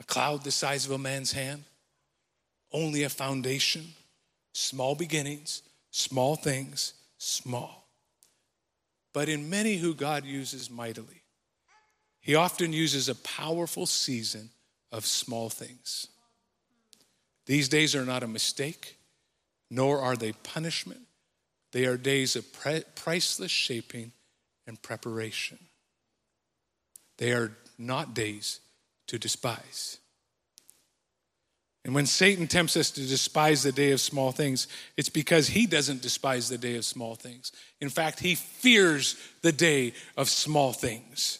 A 0.00 0.04
cloud 0.04 0.44
the 0.44 0.50
size 0.50 0.84
of 0.84 0.92
a 0.92 0.98
man's 0.98 1.32
hand, 1.32 1.64
only 2.72 3.02
a 3.02 3.08
foundation, 3.08 3.86
small 4.52 4.94
beginnings, 4.94 5.62
small 5.90 6.36
things, 6.36 6.92
small. 7.18 7.88
But 9.12 9.28
in 9.28 9.48
many 9.48 9.76
who 9.76 9.94
God 9.94 10.24
uses 10.24 10.70
mightily, 10.70 11.22
He 12.20 12.34
often 12.34 12.72
uses 12.72 13.08
a 13.08 13.14
powerful 13.14 13.86
season 13.86 14.50
of 14.92 15.06
small 15.06 15.48
things. 15.48 16.08
These 17.46 17.68
days 17.68 17.94
are 17.94 18.04
not 18.04 18.22
a 18.22 18.28
mistake, 18.28 18.96
nor 19.70 20.00
are 20.00 20.16
they 20.16 20.32
punishment. 20.32 21.00
They 21.72 21.86
are 21.86 21.96
days 21.96 22.36
of 22.36 22.52
pre- 22.52 22.84
priceless 22.94 23.50
shaping 23.50 24.12
and 24.66 24.80
preparation. 24.82 25.58
They 27.18 27.32
are 27.32 27.56
not 27.78 28.14
days 28.14 28.60
to 29.06 29.18
despise. 29.18 29.98
And 31.84 31.94
when 31.94 32.06
Satan 32.06 32.48
tempts 32.48 32.76
us 32.76 32.90
to 32.90 33.00
despise 33.00 33.62
the 33.62 33.70
day 33.70 33.92
of 33.92 34.00
small 34.00 34.32
things, 34.32 34.66
it's 34.96 35.08
because 35.08 35.46
he 35.46 35.66
doesn't 35.66 36.02
despise 36.02 36.48
the 36.48 36.58
day 36.58 36.76
of 36.76 36.84
small 36.84 37.14
things. 37.14 37.52
In 37.80 37.90
fact, 37.90 38.18
he 38.18 38.34
fears 38.34 39.16
the 39.42 39.52
day 39.52 39.92
of 40.16 40.28
small 40.28 40.72
things 40.72 41.38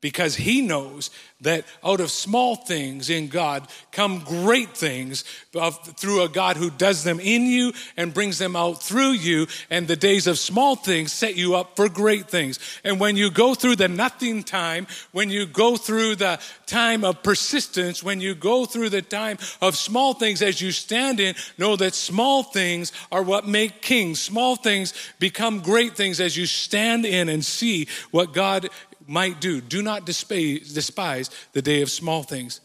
because 0.00 0.36
he 0.36 0.62
knows 0.62 1.10
that 1.42 1.64
out 1.82 2.00
of 2.00 2.10
small 2.10 2.54
things 2.54 3.08
in 3.08 3.28
God 3.28 3.66
come 3.92 4.20
great 4.20 4.76
things 4.76 5.24
of, 5.54 5.78
through 5.96 6.22
a 6.22 6.28
God 6.28 6.56
who 6.56 6.70
does 6.70 7.02
them 7.02 7.18
in 7.18 7.46
you 7.46 7.72
and 7.96 8.12
brings 8.12 8.38
them 8.38 8.56
out 8.56 8.82
through 8.82 9.12
you. 9.12 9.46
And 9.70 9.88
the 9.88 9.96
days 9.96 10.26
of 10.26 10.38
small 10.38 10.76
things 10.76 11.12
set 11.12 11.36
you 11.36 11.54
up 11.54 11.76
for 11.76 11.88
great 11.88 12.28
things. 12.28 12.58
And 12.84 13.00
when 13.00 13.16
you 13.16 13.30
go 13.30 13.54
through 13.54 13.76
the 13.76 13.88
nothing 13.88 14.42
time, 14.42 14.86
when 15.12 15.30
you 15.30 15.46
go 15.46 15.76
through 15.76 16.16
the 16.16 16.40
time 16.66 17.04
of 17.04 17.22
persistence, 17.22 18.02
when 18.02 18.20
you 18.20 18.34
go 18.34 18.66
through 18.66 18.90
the 18.90 19.02
time 19.02 19.38
of 19.62 19.76
small 19.76 20.12
things 20.12 20.42
as 20.42 20.60
you 20.60 20.72
stand 20.72 21.20
in, 21.20 21.34
know 21.56 21.76
that 21.76 21.94
small 21.94 22.42
things 22.42 22.92
are 23.10 23.22
what 23.22 23.48
make 23.48 23.80
kings. 23.80 24.20
Small 24.20 24.56
things 24.56 24.92
become 25.18 25.60
great 25.60 25.96
things 25.96 26.20
as 26.20 26.36
you 26.36 26.44
stand 26.46 27.06
in 27.06 27.28
and 27.30 27.44
see 27.44 27.88
what 28.10 28.34
God 28.34 28.68
might 29.10 29.40
do. 29.40 29.60
Do 29.60 29.82
not 29.82 30.06
despise, 30.06 31.30
the 31.52 31.62
day 31.62 31.82
of 31.82 31.90
small 31.90 32.22
things. 32.22 32.60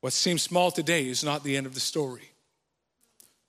What 0.00 0.12
seems 0.12 0.42
small 0.42 0.72
today 0.72 1.06
is 1.06 1.22
not 1.22 1.44
the 1.44 1.56
end 1.56 1.66
of 1.66 1.74
the 1.74 1.80
story. 1.80 2.32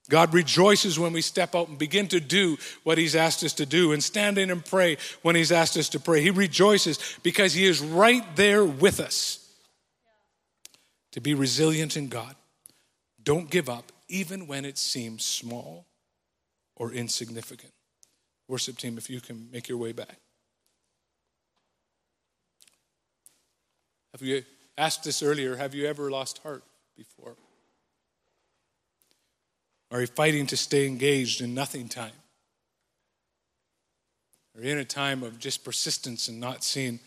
God 0.09 0.33
rejoices 0.33 0.99
when 0.99 1.13
we 1.13 1.21
step 1.21 1.55
out 1.55 1.69
and 1.69 1.77
begin 1.77 2.07
to 2.09 2.19
do 2.19 2.57
what 2.83 2.99
He's 2.99 3.15
asked 3.15 3.43
us 3.43 3.53
to 3.53 3.65
do 3.65 3.91
and 3.91 4.01
stand 4.01 4.37
in 4.37 4.51
and 4.51 4.63
pray 4.63 4.97
when 5.23 5.35
He's 5.35 5.51
asked 5.51 5.75
us 5.75 5.89
to 5.89 5.99
pray. 5.99 6.21
He 6.21 6.29
rejoices 6.29 6.99
because 7.23 7.51
He 7.51 7.65
is 7.65 7.81
right 7.81 8.23
there 8.35 8.63
with 8.63 8.99
us. 8.99 9.43
To 11.13 11.19
be 11.19 11.33
resilient 11.33 11.97
in 11.97 12.09
God, 12.09 12.35
don't 13.21 13.49
give 13.49 13.69
up 13.69 13.91
even 14.07 14.45
when 14.45 14.65
it 14.65 14.77
seems 14.77 15.25
small 15.25 15.87
or 16.75 16.91
insignificant. 16.91 17.73
Worship 18.47 18.77
team, 18.77 18.99
if 18.99 19.09
you 19.09 19.19
can 19.19 19.49
make 19.51 19.67
your 19.67 19.79
way 19.79 19.93
back. 19.93 20.19
Have 24.17 24.27
you 24.27 24.43
asked 24.79 25.03
this 25.03 25.21
earlier? 25.21 25.55
Have 25.55 25.75
you 25.75 25.85
ever 25.85 26.09
lost 26.09 26.39
heart 26.39 26.63
before? 26.95 27.35
Are 29.91 30.01
you 30.01 30.07
fighting 30.07 30.47
to 30.47 30.57
stay 30.57 30.87
engaged 30.87 31.39
in 31.39 31.53
nothing 31.53 31.87
time? 31.87 32.17
Are 34.55 34.63
you 34.63 34.71
in 34.71 34.79
a 34.79 34.85
time 34.85 35.21
of 35.21 35.37
just 35.37 35.63
persistence 35.63 36.29
and 36.29 36.39
not 36.39 36.63
seeing, 36.63 36.99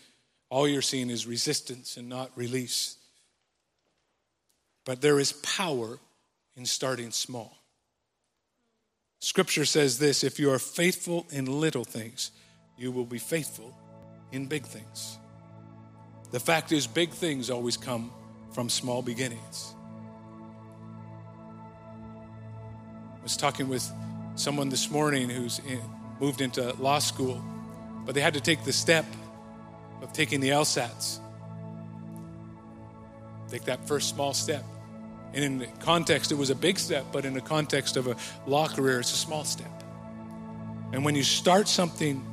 all 0.49 0.69
you're 0.69 0.81
seeing 0.81 1.09
is 1.09 1.27
resistance 1.27 1.97
and 1.97 2.07
not 2.07 2.31
release? 2.37 2.95
But 4.85 5.01
there 5.01 5.19
is 5.19 5.33
power 5.33 5.99
in 6.55 6.65
starting 6.65 7.11
small. 7.11 7.57
Scripture 9.19 9.65
says 9.65 9.99
this 9.99 10.23
if 10.23 10.39
you 10.39 10.49
are 10.49 10.59
faithful 10.59 11.27
in 11.29 11.59
little 11.59 11.83
things, 11.83 12.31
you 12.77 12.89
will 12.89 13.05
be 13.05 13.19
faithful 13.19 13.75
in 14.31 14.45
big 14.45 14.65
things. 14.65 15.17
The 16.31 16.39
fact 16.39 16.71
is, 16.71 16.87
big 16.87 17.11
things 17.11 17.49
always 17.49 17.75
come 17.77 18.11
from 18.51 18.69
small 18.69 19.01
beginnings. 19.01 19.75
I 23.19 23.23
was 23.23 23.37
talking 23.37 23.67
with 23.67 23.89
someone 24.35 24.69
this 24.69 24.89
morning 24.89 25.29
who's 25.29 25.59
in, 25.59 25.81
moved 26.19 26.41
into 26.41 26.73
law 26.81 26.99
school, 26.99 27.43
but 28.05 28.15
they 28.15 28.21
had 28.21 28.33
to 28.33 28.41
take 28.41 28.63
the 28.63 28.73
step 28.73 29.05
of 30.01 30.13
taking 30.13 30.39
the 30.39 30.49
LSATs. 30.49 31.19
Take 33.49 33.65
that 33.65 33.85
first 33.85 34.09
small 34.09 34.33
step. 34.33 34.63
And 35.33 35.43
in 35.43 35.57
the 35.59 35.67
context, 35.79 36.31
it 36.31 36.35
was 36.35 36.49
a 36.49 36.55
big 36.55 36.79
step, 36.79 37.05
but 37.11 37.25
in 37.25 37.33
the 37.33 37.41
context 37.41 37.97
of 37.97 38.07
a 38.07 38.15
law 38.47 38.67
career, 38.67 39.01
it's 39.01 39.13
a 39.13 39.17
small 39.17 39.43
step. 39.43 39.83
And 40.93 41.05
when 41.05 41.15
you 41.15 41.23
start 41.23 41.67
something 41.67 42.25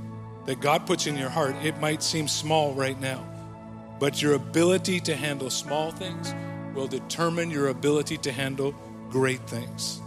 that 0.46 0.60
God 0.60 0.86
puts 0.86 1.06
in 1.06 1.16
your 1.16 1.28
heart, 1.28 1.54
it 1.64 1.78
might 1.80 2.02
seem 2.02 2.28
small 2.28 2.72
right 2.74 2.98
now. 3.00 3.24
But 3.98 4.22
your 4.22 4.34
ability 4.34 5.00
to 5.00 5.16
handle 5.16 5.50
small 5.50 5.90
things 5.90 6.34
will 6.74 6.86
determine 6.86 7.50
your 7.50 7.68
ability 7.68 8.18
to 8.18 8.32
handle 8.32 8.74
great 9.10 9.40
things. 9.48 10.00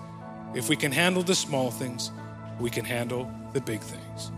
If 0.53 0.69
we 0.69 0.75
can 0.75 0.91
handle 0.91 1.23
the 1.23 1.35
small 1.35 1.71
things, 1.71 2.11
we 2.59 2.69
can 2.69 2.85
handle 2.85 3.29
the 3.53 3.61
big 3.61 3.81
things. 3.81 4.31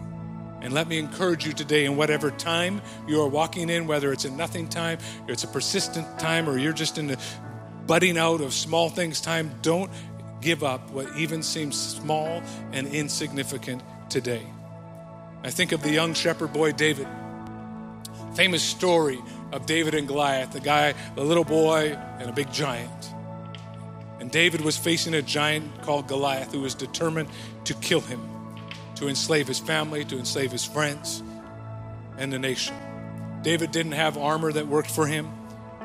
And 0.62 0.74
let 0.74 0.88
me 0.88 0.98
encourage 0.98 1.46
you 1.46 1.52
today, 1.52 1.86
in 1.86 1.98
whatever 1.98 2.32
time 2.32 2.82
you 3.06 3.20
are 3.20 3.28
walking 3.28 3.70
in, 3.70 3.86
whether 3.86 4.13
it's 4.13 4.24
a 4.24 4.32
nothing 4.32 4.70
time, 4.70 4.98
it's 5.28 5.44
a 5.44 5.48
persistent 5.48 6.20
time, 6.20 6.50
or 6.50 6.58
you're 6.58 6.72
just 6.72 6.98
in 6.98 7.08
the 7.08 7.20
budding 7.86 8.18
out 8.18 8.39
of 8.39 8.54
small 8.54 8.89
things 8.89 9.20
time, 9.20 9.52
don't 9.62 9.92
give 10.39 10.63
up 10.63 10.89
what 10.92 11.13
even 11.18 11.44
seems 11.44 11.80
small 11.80 12.42
and 12.72 12.88
insignificant 12.88 13.84
today. 14.10 14.46
I 15.44 15.50
think 15.50 15.74
of 15.74 15.84
the 15.84 15.92
young 15.92 16.13
shepherd 16.13 16.54
boy 16.54 16.72
David. 16.72 17.08
Famous 18.36 18.63
story 18.63 19.20
of 19.54 19.68
David 19.68 19.94
and 19.94 20.08
Goliath, 20.08 20.52
the 20.52 20.60
guy, 20.60 20.96
the 21.16 21.24
little 21.24 21.44
boy, 21.44 21.96
and 22.20 22.28
a 22.28 22.34
big 22.34 22.52
giant. 22.52 23.13
And 24.20 24.32
David 24.32 24.62
was 24.62 24.78
facing 24.78 25.13
a 25.13 25.22
giant 25.22 25.84
called 25.84 26.08
Goliath 26.08 26.52
who 26.52 26.62
was 26.62 26.74
determined 26.74 27.30
to 27.66 27.76
kill 27.76 28.02
him, 28.02 28.20
to 28.96 29.08
enslave 29.08 29.48
his 29.48 29.60
family, 29.60 30.04
to 30.06 30.18
enslave 30.18 30.52
his 30.52 30.66
friends, 30.66 31.22
and 32.18 32.34
the 32.34 32.39
nation. 32.39 32.76
David 33.44 33.72
didn't 33.72 33.92
have 33.92 34.18
armor 34.18 34.52
that 34.52 34.68
worked 34.68 34.89
for 34.89 35.06
him, 35.06 35.30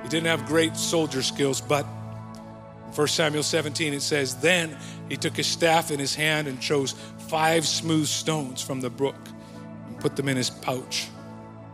he 0.02 0.08
didn't 0.08 0.28
have 0.28 0.46
great 0.46 0.76
soldier 0.76 1.22
skills, 1.22 1.60
but 1.60 1.84
in 2.86 2.94
1 2.94 3.08
Samuel 3.08 3.42
17 3.42 3.92
it 3.92 4.00
says, 4.00 4.36
Then 4.36 4.78
he 5.10 5.16
took 5.18 5.36
his 5.36 5.46
staff 5.46 5.90
in 5.90 5.98
his 5.98 6.14
hand 6.14 6.48
and 6.48 6.58
chose 6.58 6.94
five 7.28 7.66
smooth 7.66 8.06
stones 8.06 8.62
from 8.62 8.80
the 8.80 8.88
brook 8.88 9.28
and 9.86 10.00
put 10.00 10.16
them 10.16 10.28
in 10.28 10.38
his 10.38 10.48
pouch. 10.48 11.08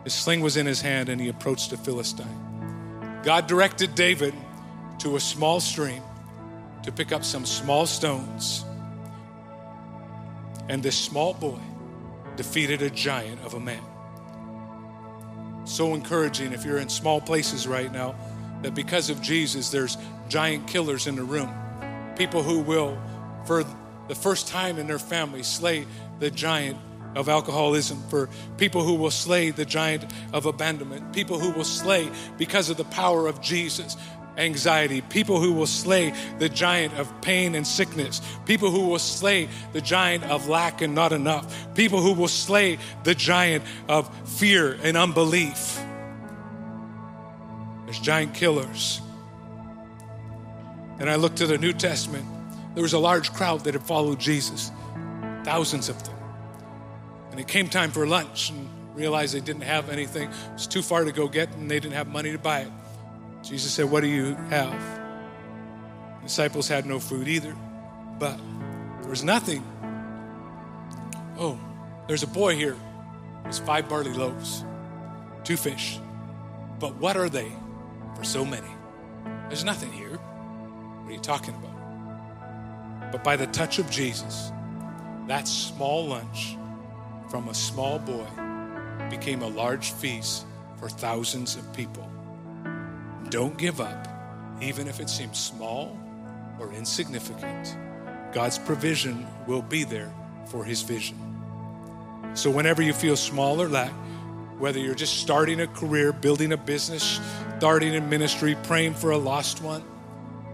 His 0.04 0.12
sling 0.12 0.40
was 0.40 0.56
in 0.56 0.66
his 0.66 0.80
hand, 0.80 1.08
and 1.08 1.20
he 1.20 1.28
approached 1.28 1.72
a 1.72 1.76
Philistine. 1.76 3.20
God 3.22 3.46
directed 3.46 3.94
David 3.94 4.34
to 4.98 5.16
a 5.16 5.20
small 5.20 5.60
stream 5.60 6.02
to 6.82 6.92
pick 6.92 7.10
up 7.10 7.24
some 7.24 7.46
small 7.46 7.86
stones. 7.86 8.64
And 10.68 10.82
this 10.82 10.96
small 10.96 11.32
boy 11.34 11.58
defeated 12.36 12.82
a 12.82 12.90
giant 12.90 13.40
of 13.42 13.54
a 13.54 13.60
man. 13.60 13.82
So 15.64 15.94
encouraging 15.94 16.52
if 16.52 16.64
you're 16.64 16.78
in 16.78 16.90
small 16.90 17.20
places 17.20 17.66
right 17.66 17.90
now 17.90 18.14
that 18.62 18.74
because 18.74 19.08
of 19.08 19.22
Jesus, 19.22 19.70
there's 19.70 19.96
giant 20.28 20.66
killers 20.66 21.06
in 21.06 21.16
the 21.16 21.24
room. 21.24 21.50
People 22.16 22.42
who 22.42 22.60
will, 22.60 22.98
for 23.46 23.64
the 24.08 24.14
first 24.14 24.48
time 24.48 24.78
in 24.78 24.86
their 24.86 24.98
family, 24.98 25.42
slay 25.42 25.86
the 26.18 26.30
giant 26.30 26.78
of 27.14 27.28
alcoholism, 27.28 28.02
for 28.08 28.28
people 28.56 28.82
who 28.82 28.94
will 28.94 29.10
slay 29.10 29.50
the 29.50 29.64
giant 29.64 30.04
of 30.32 30.46
abandonment, 30.46 31.12
people 31.12 31.38
who 31.38 31.50
will 31.50 31.64
slay 31.64 32.10
because 32.38 32.70
of 32.70 32.76
the 32.76 32.84
power 32.84 33.26
of 33.26 33.40
Jesus. 33.40 33.96
Anxiety, 34.36 35.00
people 35.00 35.40
who 35.40 35.52
will 35.52 35.66
slay 35.66 36.12
the 36.40 36.48
giant 36.48 36.92
of 36.94 37.20
pain 37.20 37.54
and 37.54 37.64
sickness, 37.64 38.20
people 38.46 38.68
who 38.68 38.88
will 38.88 38.98
slay 38.98 39.48
the 39.72 39.80
giant 39.80 40.24
of 40.24 40.48
lack 40.48 40.82
and 40.82 40.92
not 40.92 41.12
enough, 41.12 41.72
people 41.76 42.00
who 42.00 42.12
will 42.12 42.26
slay 42.26 42.78
the 43.04 43.14
giant 43.14 43.62
of 43.88 44.10
fear 44.28 44.76
and 44.82 44.96
unbelief. 44.96 45.78
There's 47.84 48.00
giant 48.00 48.34
killers. 48.34 49.00
And 50.98 51.08
I 51.08 51.14
looked 51.14 51.38
to 51.38 51.46
the 51.46 51.58
New 51.58 51.72
Testament, 51.72 52.26
there 52.74 52.82
was 52.82 52.92
a 52.92 52.98
large 52.98 53.32
crowd 53.32 53.62
that 53.64 53.74
had 53.74 53.84
followed 53.84 54.18
Jesus, 54.18 54.72
thousands 55.44 55.88
of 55.88 56.02
them. 56.02 56.14
And 57.34 57.40
it 57.40 57.48
came 57.48 57.68
time 57.68 57.90
for 57.90 58.06
lunch, 58.06 58.50
and 58.50 58.68
realized 58.94 59.34
they 59.34 59.40
didn't 59.40 59.62
have 59.62 59.90
anything. 59.90 60.30
It 60.30 60.52
was 60.52 60.68
too 60.68 60.82
far 60.82 61.02
to 61.02 61.10
go 61.10 61.26
get, 61.26 61.52
and 61.56 61.68
they 61.68 61.80
didn't 61.80 61.94
have 61.94 62.06
money 62.06 62.30
to 62.30 62.38
buy 62.38 62.60
it. 62.60 62.70
Jesus 63.42 63.72
said, 63.72 63.90
What 63.90 64.02
do 64.02 64.06
you 64.06 64.36
have? 64.50 64.80
The 66.20 66.28
disciples 66.28 66.68
had 66.68 66.86
no 66.86 67.00
food 67.00 67.26
either, 67.26 67.56
but 68.20 68.38
there 69.00 69.10
was 69.10 69.24
nothing. 69.24 69.64
Oh, 71.36 71.58
there's 72.06 72.22
a 72.22 72.28
boy 72.28 72.54
here. 72.54 72.76
There's 73.42 73.58
five 73.58 73.88
barley 73.88 74.12
loaves, 74.12 74.64
two 75.42 75.56
fish. 75.56 75.98
But 76.78 76.94
what 76.98 77.16
are 77.16 77.28
they 77.28 77.50
for 78.14 78.22
so 78.22 78.44
many? 78.44 78.70
There's 79.48 79.64
nothing 79.64 79.90
here. 79.90 80.18
What 80.18 81.10
are 81.10 81.12
you 81.12 81.18
talking 81.18 81.56
about? 81.56 83.10
But 83.10 83.24
by 83.24 83.34
the 83.34 83.48
touch 83.48 83.80
of 83.80 83.90
Jesus, 83.90 84.52
that 85.26 85.48
small 85.48 86.06
lunch 86.06 86.58
from 87.28 87.48
a 87.48 87.54
small 87.54 87.98
boy 87.98 88.26
became 89.10 89.42
a 89.42 89.48
large 89.48 89.92
feast 89.92 90.46
for 90.78 90.88
thousands 90.88 91.56
of 91.56 91.72
people. 91.72 92.10
Don't 93.30 93.56
give 93.56 93.80
up, 93.80 94.08
even 94.60 94.88
if 94.88 95.00
it 95.00 95.08
seems 95.08 95.38
small 95.38 95.98
or 96.58 96.72
insignificant. 96.72 97.76
God's 98.32 98.58
provision 98.58 99.26
will 99.46 99.62
be 99.62 99.84
there 99.84 100.12
for 100.46 100.64
his 100.64 100.82
vision. 100.82 101.18
So, 102.34 102.50
whenever 102.50 102.82
you 102.82 102.92
feel 102.92 103.16
small 103.16 103.62
or 103.62 103.68
lack, 103.68 103.92
whether 104.58 104.78
you're 104.78 104.94
just 104.94 105.18
starting 105.18 105.60
a 105.60 105.66
career, 105.66 106.12
building 106.12 106.52
a 106.52 106.56
business, 106.56 107.20
starting 107.58 107.94
a 107.94 108.00
ministry, 108.00 108.56
praying 108.64 108.94
for 108.94 109.10
a 109.10 109.18
lost 109.18 109.62
one, 109.62 109.82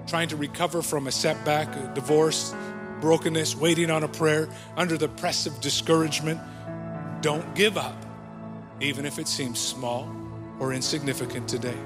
trying 0.07 0.29
to 0.29 0.37
recover 0.37 0.83
from 0.83 1.07
a 1.07 1.13
setback, 1.13 1.75
a 1.77 1.93
divorce, 1.95 2.55
brokenness, 3.01 3.57
waiting 3.57 3.91
on 3.91 4.03
a 4.03 4.09
prayer, 4.09 4.49
under 4.77 4.97
the 4.97 5.09
press 5.09 5.47
of 5.47 5.61
discouragement, 5.61 6.41
don't 7.21 7.55
give 7.55 7.77
up, 7.77 7.97
even 8.81 9.05
if 9.05 9.19
it 9.19 9.29
seems 9.29 9.59
small 9.59 10.11
or 10.59 10.73
insignificant 10.73 11.49
today. 11.49 11.77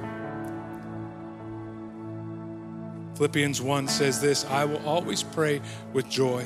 Philippians 3.17 3.63
1 3.63 3.89
says 3.89 4.21
this 4.21 4.45
I 4.47 4.65
will 4.65 4.85
always 4.87 5.23
pray 5.23 5.61
with 5.93 6.09
joy 6.09 6.45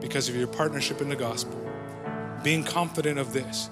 because 0.00 0.28
of 0.28 0.36
your 0.36 0.46
partnership 0.46 1.00
in 1.00 1.08
the 1.08 1.16
gospel, 1.16 1.58
being 2.42 2.62
confident 2.62 3.18
of 3.18 3.32
this, 3.32 3.70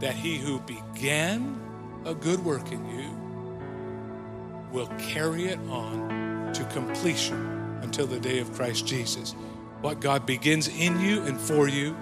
that 0.00 0.14
he 0.14 0.36
who 0.36 0.60
began 0.60 1.58
a 2.04 2.14
good 2.14 2.44
work 2.44 2.70
in 2.70 2.88
you 2.88 3.10
will 4.72 4.88
carry 4.98 5.46
it 5.46 5.58
on 5.68 6.52
to 6.52 6.64
completion 6.66 7.78
until 7.82 8.06
the 8.06 8.18
day 8.18 8.38
of 8.38 8.52
Christ 8.52 8.86
Jesus. 8.86 9.32
What 9.80 10.00
God 10.00 10.26
begins 10.26 10.68
in 10.68 11.00
you 11.00 11.22
and 11.22 11.38
for 11.38 11.68
you, 11.68 11.96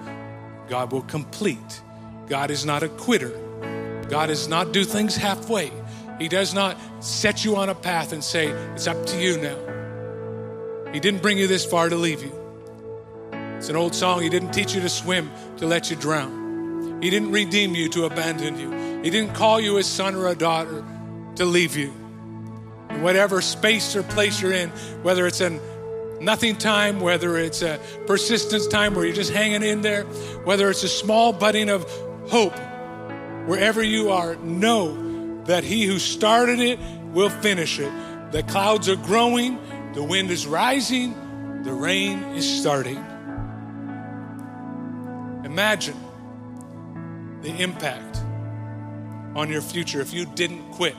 God 0.71 0.93
will 0.93 1.03
complete. 1.03 1.83
God 2.29 2.53
is 2.53 2.65
not 2.65 2.85
a 2.85 2.89
quitter. 2.89 3.33
God 4.09 4.29
does 4.29 4.47
not 4.47 4.73
do 4.73 4.85
things 4.85 5.17
halfway. 5.17 5.73
He 6.21 6.29
does 6.29 6.55
not 6.55 6.77
set 7.01 7.45
you 7.45 7.57
on 7.57 7.69
a 7.69 7.75
path 7.75 8.13
and 8.13 8.23
say, 8.23 8.49
It's 8.75 8.87
up 8.87 9.05
to 9.07 9.21
you 9.21 9.37
now. 9.39 10.93
He 10.93 11.01
didn't 11.01 11.23
bring 11.23 11.39
you 11.39 11.49
this 11.49 11.65
far 11.65 11.89
to 11.89 11.97
leave 11.97 12.23
you. 12.23 12.33
It's 13.57 13.69
an 13.69 13.75
old 13.75 13.97
song. 13.97 14.23
He 14.23 14.29
didn't 14.29 14.53
teach 14.53 14.73
you 14.75 14.81
to 14.83 14.89
swim 14.89 15.33
to 15.57 15.67
let 15.67 15.91
you 15.91 15.97
drown. 15.97 17.03
He 17.03 17.11
didn't 17.11 17.33
redeem 17.33 17.75
you 17.75 17.89
to 17.91 18.05
abandon 18.05 18.59
you. 18.59 19.03
He 19.03 19.11
didn't 19.11 19.35
call 19.35 19.61
you 19.61 19.79
a 19.79 19.83
son 19.83 20.15
or 20.15 20.29
a 20.29 20.37
daughter 20.37 20.85
to 21.35 21.45
leave 21.45 21.77
you. 21.77 21.93
In 22.91 23.03
whatever 23.03 23.41
space 23.41 23.97
or 23.97 24.05
place 24.05 24.41
you're 24.41 24.53
in, 24.53 24.71
whether 25.03 25.27
it's 25.27 25.41
a 25.41 25.59
nothing 26.21 26.57
time, 26.57 27.01
whether 27.01 27.37
it's 27.39 27.63
a 27.63 27.81
persistence 28.07 28.67
time 28.67 28.95
where 28.95 29.05
you're 29.05 29.15
just 29.15 29.33
hanging 29.33 29.63
in 29.63 29.81
there, 29.81 30.05
whether 30.45 30.71
it's 30.71 30.83
a 30.83 30.89
small 30.89 31.33
budding 31.33 31.69
of 31.69 31.91
hope, 32.29 32.59
wherever 33.47 33.83
you 33.83 34.11
are, 34.11 34.37
know 34.37 35.43
that 35.45 35.65
he 35.65 35.87
who 35.87 35.99
started 35.99 36.61
it 36.61 36.79
will 37.13 37.31
finish 37.31 37.79
it. 37.79 37.93
The 38.33 38.43
clouds 38.45 38.89
are 38.89 38.97
growing, 38.97 39.59
the 39.95 40.05
wind 40.05 40.31
is 40.31 40.47
rising, 40.47 41.63
the 41.63 41.73
rain 41.73 42.23
is 42.35 42.61
starting. 42.61 43.05
Imagine 45.45 45.97
the 47.43 47.51
impact 47.61 48.19
on 49.35 49.49
your 49.49 49.63
future 49.63 50.01
if 50.01 50.13
you 50.13 50.27
didn't 50.27 50.71
quit 50.73 50.95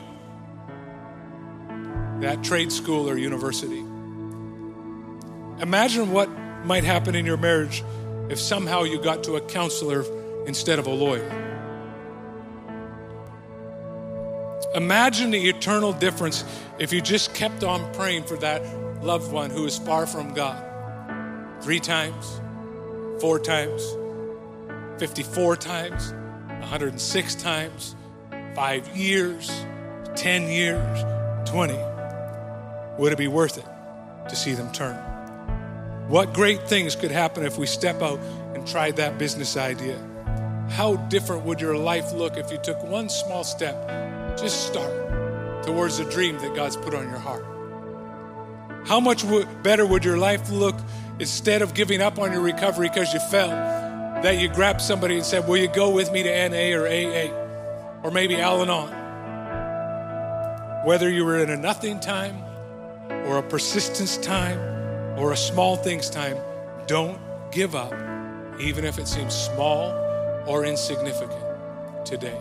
that 2.21 2.43
trade 2.43 2.71
school 2.71 3.09
or 3.09 3.17
university. 3.17 3.83
Imagine 5.61 6.11
what 6.11 6.27
might 6.65 6.83
happen 6.83 7.13
in 7.13 7.25
your 7.25 7.37
marriage 7.37 7.83
if 8.29 8.39
somehow 8.39 8.83
you 8.83 8.99
got 8.99 9.23
to 9.25 9.35
a 9.35 9.41
counselor 9.41 10.03
instead 10.47 10.79
of 10.79 10.87
a 10.87 10.91
lawyer. 10.91 11.29
Imagine 14.73 15.29
the 15.29 15.49
eternal 15.49 15.93
difference 15.93 16.43
if 16.79 16.91
you 16.91 16.99
just 16.99 17.35
kept 17.35 17.63
on 17.63 17.93
praying 17.93 18.23
for 18.23 18.37
that 18.37 18.63
loved 19.03 19.31
one 19.31 19.51
who 19.51 19.65
is 19.65 19.77
far 19.77 20.07
from 20.07 20.33
God. 20.33 20.65
Three 21.61 21.79
times, 21.79 22.41
four 23.19 23.37
times, 23.37 23.83
54 24.97 25.57
times, 25.57 26.13
106 26.61 27.35
times, 27.35 27.95
five 28.55 28.95
years, 28.95 29.51
10 30.15 30.49
years, 30.49 31.03
20. 31.45 31.77
Would 32.97 33.13
it 33.13 33.17
be 33.17 33.27
worth 33.27 33.57
it 33.57 33.65
to 34.29 34.35
see 34.35 34.53
them 34.53 34.71
turn? 34.71 35.10
What 36.07 36.33
great 36.33 36.67
things 36.67 36.95
could 36.95 37.11
happen 37.11 37.43
if 37.45 37.57
we 37.57 37.65
step 37.65 38.01
out 38.01 38.19
and 38.53 38.67
tried 38.67 38.97
that 38.97 39.17
business 39.17 39.57
idea? 39.57 39.97
How 40.69 40.95
different 40.95 41.43
would 41.45 41.61
your 41.61 41.77
life 41.77 42.11
look 42.13 42.37
if 42.37 42.51
you 42.51 42.57
took 42.57 42.81
one 42.83 43.09
small 43.09 43.43
step 43.43 43.75
just 44.37 44.67
start 44.67 45.63
towards 45.63 45.97
the 45.97 46.05
dream 46.05 46.37
that 46.39 46.55
God's 46.55 46.77
put 46.77 46.93
on 46.93 47.09
your 47.09 47.19
heart. 47.19 47.45
How 48.85 48.99
much 48.99 49.23
better 49.61 49.85
would 49.85 50.03
your 50.03 50.17
life 50.17 50.49
look 50.49 50.75
instead 51.19 51.61
of 51.61 51.73
giving 51.73 52.01
up 52.01 52.17
on 52.17 52.31
your 52.31 52.41
recovery 52.41 52.89
because 52.89 53.13
you 53.13 53.19
fell? 53.19 53.49
That 53.49 54.39
you 54.39 54.49
grabbed 54.49 54.81
somebody 54.81 55.15
and 55.15 55.25
said, 55.25 55.47
Will 55.47 55.57
you 55.57 55.67
go 55.67 55.89
with 55.91 56.11
me 56.11 56.23
to 56.23 56.49
NA 56.49 56.77
or 56.77 56.87
AA? 56.87 57.29
Or 58.03 58.11
maybe 58.11 58.35
Al 58.35 58.61
Anon? 58.61 58.97
Whether 60.85 61.09
you 61.09 61.25
were 61.25 61.37
in 61.37 61.49
a 61.49 61.57
nothing 61.57 61.99
time 61.99 62.43
or 63.09 63.37
a 63.37 63.43
persistence 63.43 64.17
time 64.17 64.59
or 65.17 65.31
a 65.31 65.37
small 65.37 65.75
things 65.75 66.09
time, 66.09 66.37
don't 66.87 67.19
give 67.51 67.75
up, 67.75 67.93
even 68.59 68.85
if 68.85 68.97
it 68.97 69.07
seems 69.07 69.33
small 69.33 69.91
or 70.47 70.65
insignificant 70.65 72.05
today. 72.05 72.39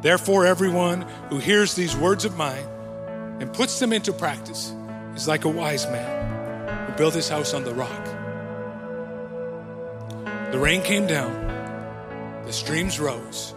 Therefore, 0.00 0.46
everyone 0.46 1.02
who 1.28 1.38
hears 1.38 1.74
these 1.74 1.96
words 1.96 2.24
of 2.24 2.36
mine 2.36 2.66
and 3.40 3.52
puts 3.52 3.78
them 3.80 3.92
into 3.92 4.12
practice 4.12 4.72
is 5.16 5.26
like 5.26 5.44
a 5.44 5.48
wise 5.48 5.86
man 5.86 6.86
who 6.86 6.96
built 6.96 7.14
his 7.14 7.28
house 7.28 7.52
on 7.52 7.64
the 7.64 7.74
rock. 7.74 8.04
The 10.52 10.58
rain 10.58 10.82
came 10.82 11.06
down, 11.06 11.32
the 12.44 12.52
streams 12.52 13.00
rose, 13.00 13.54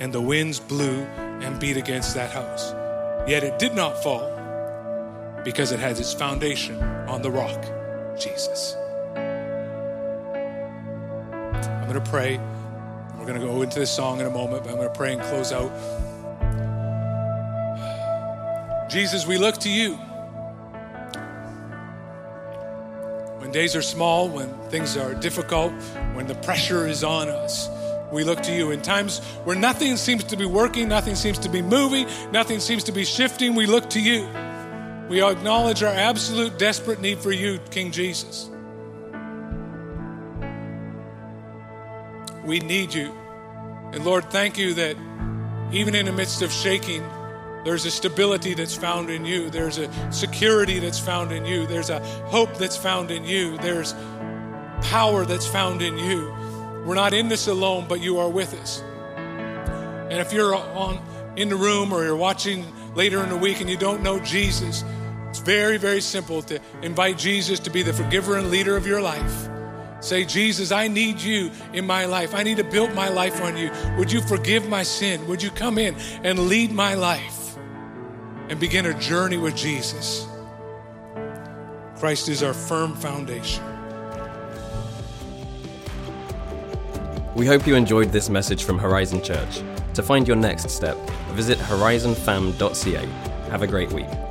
and 0.00 0.12
the 0.12 0.20
winds 0.20 0.58
blew 0.58 1.02
and 1.42 1.60
beat 1.60 1.76
against 1.76 2.14
that 2.14 2.30
house. 2.30 2.72
Yet 3.28 3.44
it 3.44 3.58
did 3.58 3.74
not 3.74 4.02
fall 4.02 4.26
because 5.44 5.70
it 5.70 5.78
has 5.80 6.00
its 6.00 6.14
foundation 6.14 6.82
on 7.08 7.20
the 7.20 7.30
rock, 7.30 7.62
Jesus. 8.18 8.74
I'm 11.60 11.86
going 11.86 12.02
to 12.02 12.10
pray 12.10 12.40
We're 13.18 13.26
going 13.26 13.38
to 13.38 13.46
go 13.46 13.60
into 13.60 13.78
this 13.78 13.90
song 13.90 14.20
in 14.20 14.26
a 14.26 14.30
moment, 14.30 14.64
but 14.64 14.70
I'm 14.70 14.76
going 14.76 14.88
to 14.88 14.94
pray 14.94 15.12
and 15.12 15.20
close 15.20 15.52
out. 15.52 15.70
Jesus, 18.88 19.26
we 19.26 19.36
look 19.36 19.58
to 19.58 19.68
you. 19.68 19.96
When 23.40 23.52
days 23.52 23.76
are 23.76 23.82
small, 23.82 24.30
when 24.30 24.48
things 24.70 24.96
are 24.96 25.12
difficult, 25.14 25.72
when 26.14 26.26
the 26.26 26.34
pressure 26.36 26.86
is 26.86 27.04
on 27.04 27.28
us, 27.28 27.68
we 28.12 28.24
look 28.24 28.42
to 28.42 28.52
you. 28.52 28.70
In 28.70 28.82
times 28.82 29.18
where 29.44 29.56
nothing 29.56 29.96
seems 29.96 30.24
to 30.24 30.36
be 30.36 30.46
working, 30.46 30.88
nothing 30.88 31.14
seems 31.14 31.38
to 31.40 31.48
be 31.48 31.62
moving, 31.62 32.06
nothing 32.32 32.60
seems 32.60 32.84
to 32.84 32.92
be 32.92 33.04
shifting, 33.04 33.54
we 33.54 33.66
look 33.66 33.90
to 33.90 34.00
you. 34.00 34.28
We 35.08 35.22
acknowledge 35.22 35.82
our 35.82 35.92
absolute 35.92 36.58
desperate 36.58 37.00
need 37.00 37.18
for 37.18 37.32
you, 37.32 37.58
King 37.70 37.92
Jesus. 37.92 38.50
We 42.44 42.60
need 42.60 42.94
you. 42.94 43.12
And 43.92 44.04
Lord, 44.04 44.30
thank 44.30 44.58
you 44.58 44.74
that 44.74 44.96
even 45.72 45.94
in 45.94 46.06
the 46.06 46.12
midst 46.12 46.42
of 46.42 46.52
shaking, 46.52 47.02
there's 47.64 47.84
a 47.84 47.90
stability 47.90 48.54
that's 48.54 48.74
found 48.74 49.10
in 49.10 49.24
you. 49.24 49.50
There's 49.50 49.78
a 49.78 49.90
security 50.12 50.78
that's 50.78 50.98
found 50.98 51.32
in 51.32 51.44
you. 51.44 51.66
There's 51.66 51.90
a 51.90 52.00
hope 52.26 52.54
that's 52.56 52.76
found 52.76 53.10
in 53.10 53.24
you. 53.24 53.58
There's 53.58 53.94
power 54.82 55.24
that's 55.24 55.46
found 55.46 55.82
in 55.82 55.98
you. 55.98 56.34
We're 56.88 56.96
not 56.96 57.14
in 57.14 57.28
this 57.28 57.46
alone, 57.46 57.86
but 57.88 58.00
you 58.00 58.18
are 58.18 58.28
with 58.28 58.54
us. 58.54 58.82
And 60.10 60.14
if 60.14 60.32
you're 60.32 60.56
on 60.56 61.00
in 61.36 61.48
the 61.48 61.56
room 61.56 61.92
or 61.92 62.02
you're 62.02 62.16
watching 62.16 62.64
later 62.96 63.22
in 63.22 63.28
the 63.28 63.36
week 63.36 63.60
and 63.60 63.70
you 63.70 63.76
don't 63.76 64.02
know 64.02 64.18
Jesus, 64.18 64.82
it's 65.28 65.38
very, 65.38 65.76
very 65.76 66.00
simple 66.00 66.42
to 66.42 66.58
invite 66.82 67.18
Jesus 67.18 67.60
to 67.60 67.70
be 67.70 67.82
the 67.82 67.92
forgiver 67.92 68.36
and 68.36 68.50
leader 68.50 68.76
of 68.76 68.86
your 68.86 69.00
life 69.00 69.48
Say, 70.00 70.24
Jesus, 70.24 70.70
I 70.70 70.86
need 70.86 71.20
you 71.20 71.50
in 71.72 71.84
my 71.84 72.04
life. 72.04 72.34
I 72.34 72.44
need 72.44 72.58
to 72.58 72.64
build 72.64 72.94
my 72.94 73.08
life 73.08 73.42
on 73.42 73.56
you. 73.56 73.70
Would 73.96 74.12
you 74.12 74.20
forgive 74.20 74.68
my 74.68 74.84
sin? 74.84 75.26
Would 75.26 75.42
you 75.42 75.50
come 75.50 75.76
in 75.76 75.96
and 76.22 76.38
lead 76.48 76.70
my 76.70 76.94
life 76.94 77.56
and 78.48 78.60
begin 78.60 78.86
a 78.86 78.98
journey 78.98 79.38
with 79.38 79.56
Jesus? 79.56 80.26
Christ 81.96 82.28
is 82.28 82.44
our 82.44 82.54
firm 82.54 82.94
foundation. 82.94 83.77
We 87.34 87.46
hope 87.46 87.66
you 87.66 87.76
enjoyed 87.76 88.10
this 88.10 88.28
message 88.28 88.64
from 88.64 88.78
Horizon 88.78 89.22
Church. 89.22 89.62
To 89.94 90.02
find 90.02 90.26
your 90.26 90.36
next 90.36 90.70
step, 90.70 90.96
visit 91.32 91.58
horizonfam.ca. 91.58 93.06
Have 93.50 93.62
a 93.62 93.66
great 93.66 93.92
week. 93.92 94.27